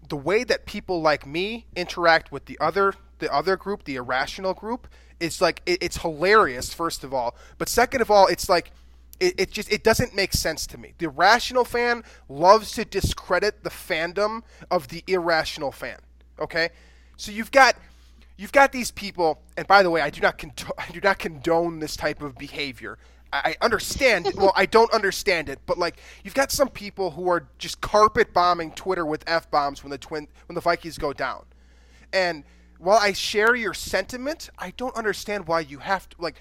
[0.07, 4.53] the way that people like me interact with the other the other group, the irrational
[4.53, 4.87] group,
[5.19, 6.73] is like it, it's hilarious.
[6.73, 8.71] First of all, but second of all, it's like
[9.19, 10.93] it, it just it doesn't make sense to me.
[10.99, 15.99] The rational fan loves to discredit the fandom of the irrational fan.
[16.39, 16.69] Okay,
[17.17, 17.75] so you've got
[18.37, 21.19] you've got these people, and by the way, I do not condo- I do not
[21.19, 22.97] condone this type of behavior.
[23.33, 24.31] I understand.
[24.35, 28.33] well, I don't understand it, but like you've got some people who are just carpet
[28.33, 31.43] bombing Twitter with f bombs when the twin when the Vikings go down,
[32.13, 32.43] and
[32.77, 36.35] while I share your sentiment, I don't understand why you have to like.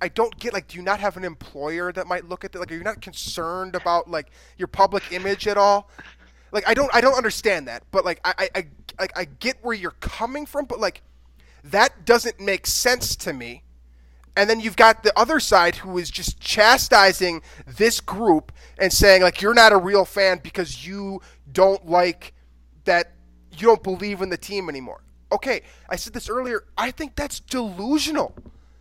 [0.00, 2.58] I don't get like, do you not have an employer that might look at that?
[2.58, 5.88] Like, are you not concerned about like your public image at all?
[6.50, 7.84] Like, I don't, I don't understand that.
[7.92, 8.66] But like, I, I,
[8.98, 11.02] I, I get where you're coming from, but like,
[11.64, 13.62] that doesn't make sense to me.
[14.36, 19.22] And then you've got the other side who is just chastising this group and saying
[19.22, 21.20] like, you're not a real fan because you
[21.52, 22.32] don't like
[22.84, 23.12] that,
[23.52, 25.02] you don't believe in the team anymore.
[25.30, 26.64] Okay, I said this earlier.
[26.76, 28.34] I think that's delusional.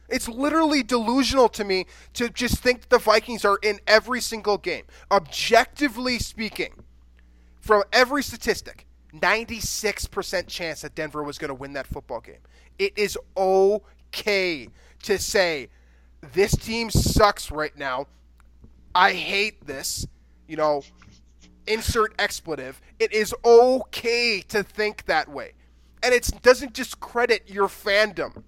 [0.10, 4.84] It's literally delusional to me to just think the Vikings are in every single game.
[5.10, 6.74] Objectively speaking,
[7.62, 12.40] from every statistic, 96% chance that Denver was going to win that football game.
[12.82, 14.68] It is okay
[15.04, 15.70] to say
[16.34, 18.08] this team sucks right now.
[18.96, 20.08] I hate this.
[20.48, 20.82] You know,
[21.68, 22.82] insert expletive.
[22.98, 25.52] It is okay to think that way.
[26.02, 28.42] And it doesn't discredit your fandom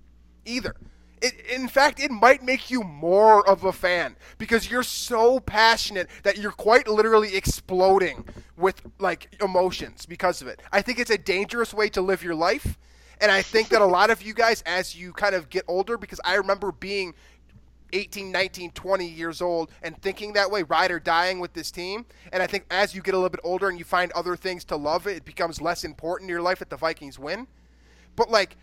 [0.46, 0.78] either.
[1.22, 6.10] It, in fact, it might make you more of a fan because you're so passionate
[6.24, 8.26] that you're quite literally exploding
[8.58, 10.60] with like emotions because of it.
[10.72, 12.80] I think it's a dangerous way to live your life.
[13.24, 15.98] And I think that a lot of you guys, as you kind of get older,
[15.98, 17.14] because I remember being
[17.94, 22.06] 18, 19, 20 years old and thinking that way, ride or dying with this team.
[22.34, 24.66] And I think as you get a little bit older and you find other things
[24.66, 27.48] to love it, becomes less important in your life that the Vikings win.
[28.18, 28.58] But like,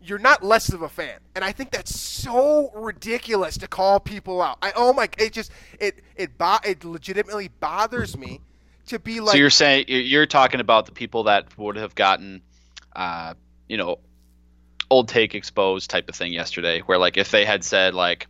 [0.00, 4.40] you're not less of a fan, and I think that's so ridiculous to call people
[4.40, 4.58] out.
[4.62, 8.40] I oh my, it just it it bo- it legitimately bothers me
[8.86, 9.32] to be like.
[9.32, 12.42] So you're saying you're talking about the people that would have gotten,
[12.94, 13.34] uh,
[13.68, 13.98] you know,
[14.90, 18.26] old take exposed type of thing yesterday, where like if they had said like,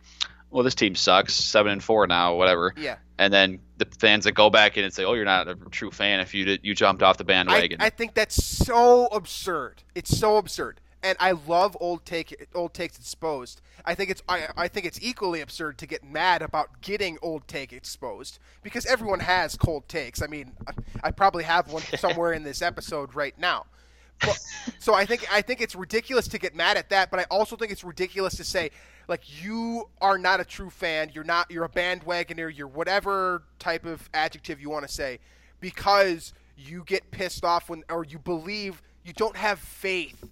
[0.51, 2.73] well, this team sucks, seven and four now, whatever.
[2.75, 2.97] Yeah.
[3.17, 5.91] And then the fans that go back in and say, "Oh, you're not a true
[5.91, 9.83] fan if you did, you jumped off the bandwagon." I, I think that's so absurd.
[9.93, 13.61] It's so absurd and I love old take old takes exposed.
[13.85, 17.47] I think it's I, I think it's equally absurd to get mad about getting old
[17.47, 20.21] take exposed because everyone has cold takes.
[20.21, 23.65] I mean, I, I probably have one somewhere in this episode right now.
[24.21, 24.39] But,
[24.79, 27.55] so I think I think it's ridiculous to get mad at that, but I also
[27.55, 28.71] think it's ridiculous to say
[29.07, 33.85] like you are not a true fan, you're not you're a bandwagoner, you're whatever type
[33.85, 35.19] of adjective you want to say
[35.59, 40.23] because you get pissed off when or you believe you don't have faith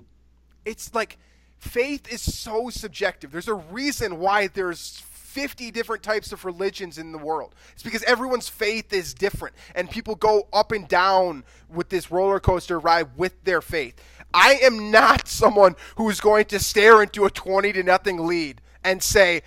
[0.68, 1.18] it's like
[1.58, 3.32] faith is so subjective.
[3.32, 5.00] There's a reason why there's
[5.38, 7.54] 50 different types of religions in the world.
[7.74, 12.40] It's because everyone's faith is different and people go up and down with this roller
[12.40, 14.02] coaster ride with their faith.
[14.34, 18.62] I am not someone who is going to stare into a 20 to nothing lead
[18.84, 19.44] and say,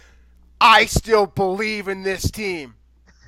[0.60, 2.76] I still believe in this team.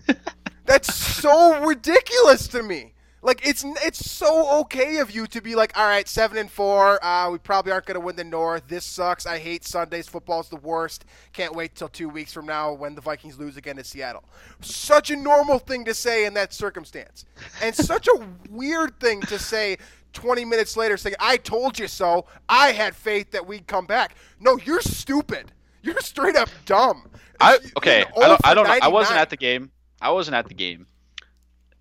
[0.65, 2.92] That's so ridiculous to me.
[3.25, 7.03] Like it's it's so okay of you to be like, all right, seven and four.
[7.05, 8.67] Uh, we probably aren't going to win the North.
[8.67, 9.27] This sucks.
[9.27, 10.09] I hate Sundays.
[10.09, 11.05] Football's the worst.
[11.33, 14.25] Can't wait till two weeks from now when the Vikings lose again to Seattle.
[14.61, 17.25] Such a normal thing to say in that circumstance,
[17.63, 19.77] and such a weird thing to say
[20.15, 22.27] 20 minutes later, saying, "I told you so.
[22.49, 25.53] I had faith that we'd come back." No, you're stupid.
[25.83, 27.09] You're straight up dumb.
[27.41, 28.05] I okay.
[28.17, 28.79] I don't, I don't know.
[28.83, 29.71] I wasn't at the game.
[30.01, 30.87] I wasn't at the game,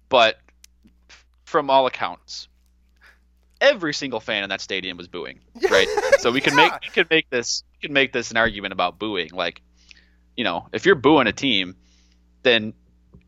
[0.07, 0.37] but
[1.51, 2.47] from all accounts,
[3.59, 5.41] every single fan in that stadium was booing.
[5.69, 5.87] Right.
[6.19, 6.69] so we can yeah.
[6.69, 9.29] make we can make this we can make this an argument about booing.
[9.31, 9.61] Like,
[10.35, 11.75] you know, if you're booing a team,
[12.41, 12.73] then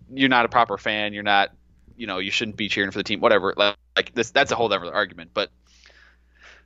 [0.09, 1.13] you're not a proper fan.
[1.13, 1.51] You're not,
[1.95, 3.19] you know, you shouldn't be cheering for the team.
[3.19, 3.53] Whatever.
[3.55, 5.32] Like, like this, that's a whole other argument.
[5.34, 5.51] But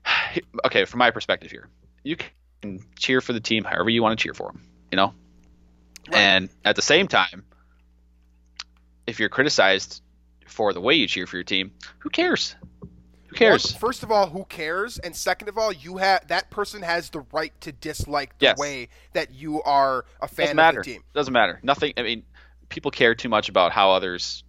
[0.66, 1.68] okay, from my perspective here,
[2.03, 2.16] you
[2.62, 4.62] can cheer for the team however you want to cheer for them.
[4.91, 5.14] You know,
[6.08, 6.18] right.
[6.18, 7.43] and at the same time,
[9.05, 10.01] if you're criticized
[10.48, 12.56] for the way you cheer for your team, who cares?
[13.28, 13.72] Who cares?
[13.72, 15.00] Well, first of all, who cares?
[15.00, 18.58] And second of all, you have that person has the right to dislike the yes.
[18.58, 20.84] way that you are a fan Doesn't of matter.
[20.84, 21.04] the team.
[21.14, 21.60] Doesn't matter.
[21.62, 21.93] Nothing.
[21.98, 22.24] I mean,
[22.70, 24.43] people care too much about how others.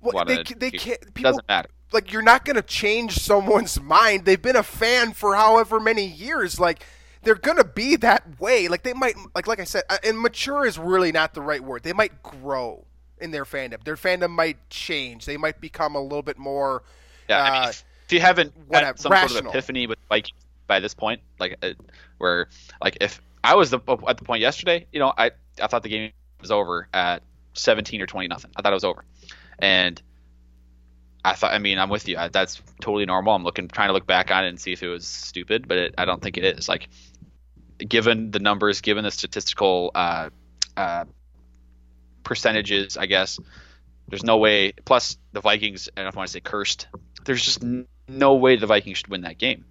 [0.00, 1.00] Well, they, they can't.
[1.12, 1.68] People, doesn't matter.
[1.92, 4.24] Like you're not going to change someone's mind.
[4.24, 6.60] They've been a fan for however many years.
[6.60, 6.84] Like
[7.22, 8.68] they're gonna be that way.
[8.68, 11.62] Like they might, like like I said, uh, and mature is really not the right
[11.62, 11.82] word.
[11.82, 12.86] They might grow
[13.20, 13.82] in their fandom.
[13.84, 15.26] Their fandom might change.
[15.26, 16.82] They might become a little bit more.
[17.28, 20.38] Yeah, I mean, uh, if, if you haven't had some sort of epiphany with Vikings
[20.66, 21.70] by this point, like uh,
[22.18, 22.48] where
[22.82, 25.88] like if I was the at the point yesterday, you know, I I thought the
[25.88, 27.22] game was over at
[27.54, 28.50] 17 or 20 nothing.
[28.56, 29.04] I thought it was over,
[29.58, 30.00] and
[31.24, 32.16] I thought, I mean, I'm with you.
[32.16, 33.34] I, that's totally normal.
[33.34, 35.76] I'm looking, trying to look back on it and see if it was stupid, but
[35.76, 36.68] it, I don't think it is.
[36.68, 36.88] Like,
[37.78, 40.30] given the numbers, given the statistical uh,
[40.76, 41.04] uh,
[42.24, 43.38] percentages, I guess
[44.08, 44.72] there's no way.
[44.84, 46.88] Plus, the Vikings, I don't want to say cursed.
[47.24, 47.62] There's just
[48.08, 49.64] no way the Vikings should win that game.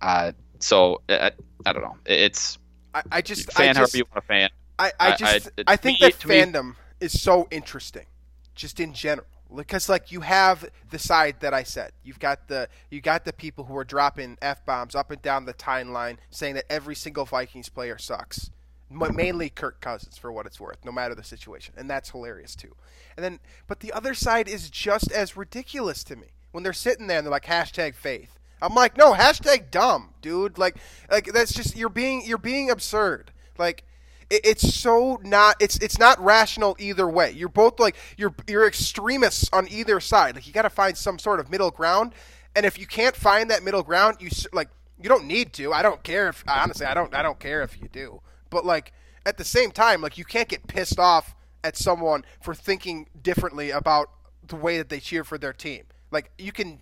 [0.00, 1.32] Uh, so I,
[1.66, 1.96] I don't know.
[2.06, 2.58] It's
[2.94, 4.50] I, I just, fan I however you want to fan.
[4.78, 8.06] I, I just, I- I, think me- that to me- fandom is so interesting,
[8.54, 9.26] just in general.
[9.54, 13.32] Because like you have the side that I said, you've got the you got the
[13.32, 17.24] people who are dropping f bombs up and down the timeline, saying that every single
[17.24, 18.50] Vikings player sucks.
[18.94, 22.74] Mainly Kirk Cousins, for what it's worth, no matter the situation, and that's hilarious too.
[23.16, 27.06] And then, but the other side is just as ridiculous to me when they're sitting
[27.06, 28.38] there and they're like hashtag faith.
[28.62, 30.56] I'm like, no, hashtag dumb, dude.
[30.56, 30.76] Like,
[31.10, 33.32] like that's just you're being you're being absurd.
[33.58, 33.84] Like,
[34.30, 37.32] it, it's so not it's it's not rational either way.
[37.32, 40.36] You're both like you're you're extremists on either side.
[40.36, 42.14] Like, you got to find some sort of middle ground.
[42.56, 44.68] And if you can't find that middle ground, you like
[45.02, 45.72] you don't need to.
[45.72, 48.20] I don't care if honestly, I don't I don't care if you do.
[48.54, 48.92] But like
[49.26, 51.34] at the same time, like you can't get pissed off
[51.64, 54.10] at someone for thinking differently about
[54.46, 55.86] the way that they cheer for their team.
[56.12, 56.80] Like you can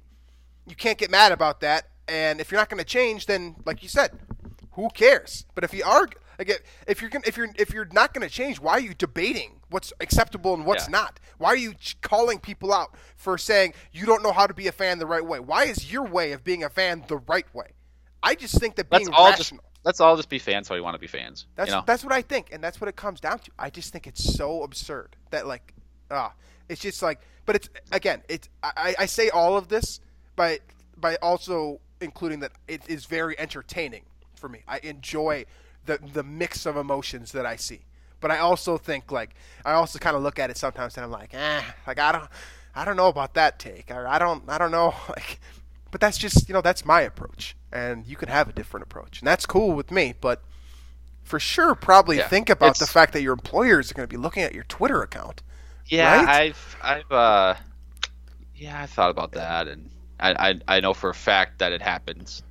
[0.66, 1.88] you can't get mad about that.
[2.06, 4.10] And if you're not going to change, then like you said,
[4.72, 5.46] who cares?
[5.54, 6.06] But if you are
[6.38, 8.92] like if you're gonna, if you're if you're not going to change, why are you
[8.92, 10.92] debating what's acceptable and what's Yeah.
[10.92, 11.20] not?
[11.38, 14.72] Why are you calling people out for saying you don't know how to be a
[14.72, 15.40] fan the right way?
[15.40, 17.68] Why is your way of being a fan the right way?
[18.22, 19.64] I just think that Let's being all just rational.
[19.84, 21.46] Let's all just be fans so we want to be fans.
[21.56, 21.84] That's you know?
[21.86, 23.50] that's what I think, and that's what it comes down to.
[23.58, 25.74] I just think it's so absurd that like,
[26.10, 26.32] ah,
[26.68, 27.20] it's just like.
[27.44, 30.00] But it's again, it's I, I say all of this
[30.36, 30.60] by
[30.96, 34.02] by also including that it is very entertaining
[34.34, 34.60] for me.
[34.68, 35.46] I enjoy
[35.86, 37.80] the the mix of emotions that I see.
[38.20, 41.10] But I also think like I also kind of look at it sometimes and I'm
[41.10, 42.28] like, eh, like I don't
[42.74, 45.40] I don't know about that take, or I don't I don't know like.
[45.90, 49.20] But that's just you know that's my approach, and you can have a different approach,
[49.20, 50.14] and that's cool with me.
[50.20, 50.42] But
[51.22, 54.20] for sure probably Yeah, think about the fact that your employers are going to be
[54.20, 55.42] looking at your Twitter account.
[55.86, 56.28] Yeah, right?
[56.28, 57.54] I've I've uh
[58.54, 61.82] yeah, I thought about that and I, I I know for a fact that it
[61.82, 62.42] happens.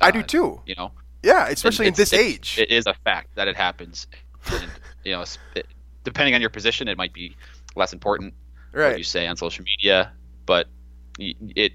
[0.00, 0.60] I do Uh, too.
[0.66, 0.92] You know,
[1.22, 2.58] Yeah, especially in this it- age.
[2.58, 4.06] it is a fact that it happens.
[4.50, 4.72] And,
[5.04, 5.24] you know,
[5.54, 5.66] it,
[6.04, 7.36] depending on your position, it might be
[7.76, 8.34] less important
[8.82, 10.12] what you say on social media,
[10.46, 10.68] but
[11.18, 11.72] it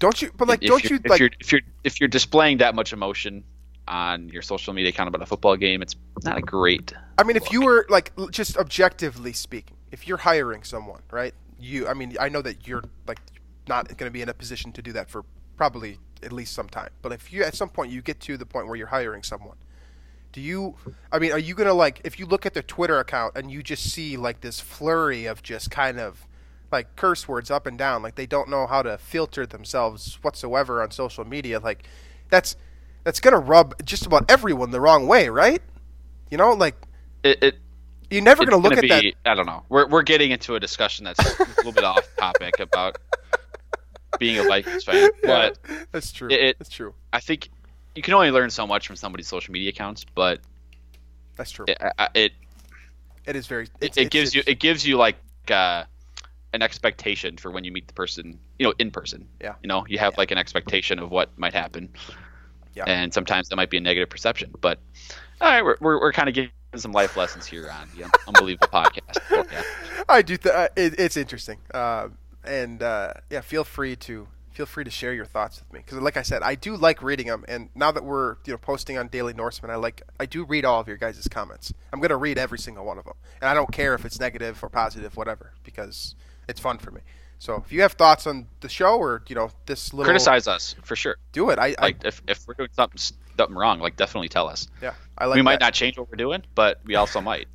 [0.00, 0.32] Don't you?
[0.36, 1.20] But like, if don't you're, you if like?
[1.20, 3.44] you're if you're if you're displaying that much emotion
[3.86, 5.94] on your social media account about a football game, it's
[6.24, 6.92] not a great.
[7.18, 11.34] I mean, if you were like just objectively speaking, if you're hiring someone, right?
[11.58, 13.20] You, I mean, I know that you're like
[13.68, 15.24] not going to be in a position to do that for
[15.56, 16.90] probably at least some time.
[17.02, 19.56] But if you at some point you get to the point where you're hiring someone,
[20.32, 20.76] do you?
[21.12, 23.50] I mean, are you going to like if you look at their Twitter account and
[23.50, 26.26] you just see like this flurry of just kind of
[26.72, 30.82] like curse words up and down, like they don't know how to filter themselves whatsoever
[30.82, 31.84] on social media, like
[32.28, 32.56] that's
[33.04, 35.62] that's going to rub just about everyone the wrong way, right?
[36.30, 36.76] You know, like
[37.22, 37.58] It, it
[38.10, 39.64] you're never going to look gonna at be, I don't know.
[39.68, 42.98] We're we're getting into a discussion that's a little bit off topic about
[44.18, 45.58] being a Vikings fan, that.
[45.62, 46.38] but that's true.
[46.40, 46.94] it- that's true.
[47.12, 47.50] I think
[47.94, 50.04] you can only learn so much from somebody's social media accounts.
[50.14, 50.40] But
[51.36, 51.66] That's true.
[51.66, 51.78] it
[52.14, 52.32] it,
[53.26, 53.64] it, is very.
[53.80, 55.16] it, It's, it gives you it gives you like
[55.50, 55.84] uh,
[56.52, 59.28] an expectation for when you meet the person, you know, in person.
[59.40, 59.54] Yeah.
[59.62, 61.90] You know, you have like an expectation of what might happen.
[62.74, 62.84] Yeah.
[62.86, 64.78] And sometimes that might be a negative perception, but
[65.40, 68.68] all right, we're we're, we're kind of giving some life lessons here on the unbelievable
[68.72, 69.18] podcast.
[69.30, 69.62] Yeah.
[70.08, 70.36] I do.
[70.36, 71.58] Th- uh, it, it's interesting.
[71.72, 72.08] Uh,
[72.44, 75.98] and uh, yeah, feel free to feel free to share your thoughts with me because,
[75.98, 77.44] like I said, I do like reading them.
[77.48, 80.64] And now that we're you know posting on Daily Norseman, I like I do read
[80.64, 81.72] all of your guys' comments.
[81.92, 84.62] I'm gonna read every single one of them, and I don't care if it's negative
[84.62, 86.14] or positive, whatever, because
[86.50, 87.00] it's fun for me.
[87.38, 90.74] So if you have thoughts on the show or you know this little Criticize us
[90.82, 91.16] for sure.
[91.32, 91.58] do it.
[91.58, 93.00] I, Like if, if we're doing something
[93.38, 94.68] something wrong, like definitely tell us.
[94.82, 95.36] Yeah, I like.
[95.36, 97.48] we might not change what we're doing, but we also might.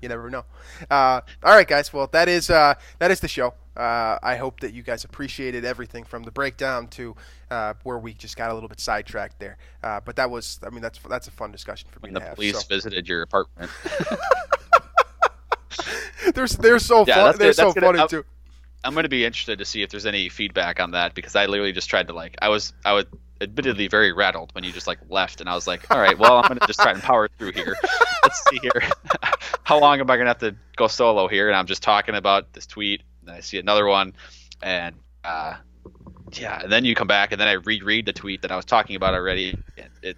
[0.00, 0.44] you never know.
[0.88, 1.92] Uh, all right, guys.
[1.92, 3.54] Well, that is uh, that is the show.
[3.76, 7.16] Uh, I hope that you guys appreciated everything from the breakdown to
[7.50, 9.56] uh, where we just got a little bit sidetracked there.
[9.84, 12.20] Uh, but that was, I mean, that's that's a fun discussion for me When to
[12.20, 12.34] the have.
[12.36, 12.66] police So.
[12.68, 13.70] visited your apartment.
[16.34, 17.38] They're they're so Yeah, fun.
[17.38, 17.82] They're so good.
[17.82, 18.24] funny I'll- too.
[18.84, 21.46] I'm going to be interested to see if there's any feedback on that because I
[21.46, 23.06] literally just tried to like I was I was
[23.40, 26.36] admittedly very rattled when you just like left, and I was like, all right, well,
[26.36, 27.76] I'm gonna just try and power through here.
[28.22, 28.82] Let's see here,
[29.64, 31.48] how long am I gonna have to go solo here?
[31.48, 34.12] And I'm just talking about this tweet, and I see another one,
[34.62, 35.54] and uh,
[36.32, 38.64] yeah, and then you come back, and then I reread the tweet that I was
[38.64, 39.58] talking about already.
[40.02, 40.16] It,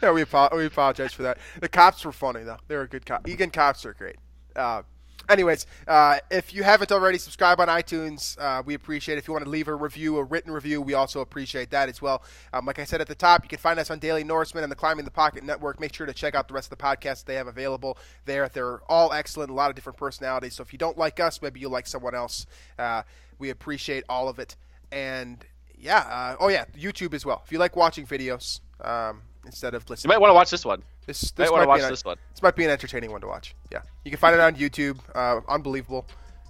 [0.00, 0.24] yeah, we,
[0.56, 1.38] we apologize for that.
[1.60, 3.28] The cops were funny though; they were good cops.
[3.28, 4.16] Eagan cops are great.
[4.56, 4.82] Uh,
[5.28, 8.36] anyways, uh, if you haven't already, subscribe on iTunes.
[8.40, 9.18] Uh, we appreciate it.
[9.18, 12.02] If you want to leave a review, a written review, we also appreciate that as
[12.02, 12.22] well.
[12.52, 14.70] Um, like I said at the top, you can find us on Daily Norseman and
[14.70, 15.80] the Climbing the Pocket Network.
[15.80, 18.48] Make sure to check out the rest of the podcasts they have available there.
[18.48, 20.54] They're all excellent, a lot of different personalities.
[20.54, 22.46] So if you don't like us, maybe you like someone else.
[22.78, 23.02] Uh,
[23.38, 24.56] we appreciate all of it.
[24.90, 25.44] And
[25.78, 27.42] yeah, uh, oh yeah, YouTube as well.
[27.44, 30.64] If you like watching videos um, instead of you listening, might want to watch this
[30.64, 30.82] one.
[31.06, 32.16] this, You this might want to watch an- this one.
[32.32, 33.54] this might be an entertaining one to watch.
[33.70, 34.98] Yeah, you can find it on YouTube.
[35.14, 36.06] Uh, unbelievable.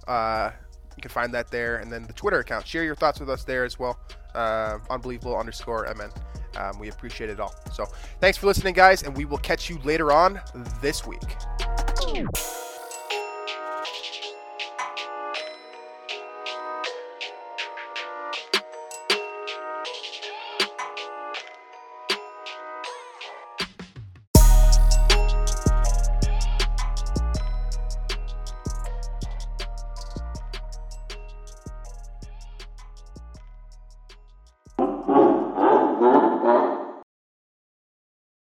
[0.07, 0.51] Uh,
[0.95, 2.67] you can find that there, and then the Twitter account.
[2.67, 3.99] Share your thoughts with us there as well.
[4.35, 6.09] Uh, unbelievable underscore mn.
[6.55, 7.53] Um, we appreciate it all.
[7.71, 7.85] So
[8.19, 10.39] thanks for listening, guys, and we will catch you later on
[10.81, 11.19] this week.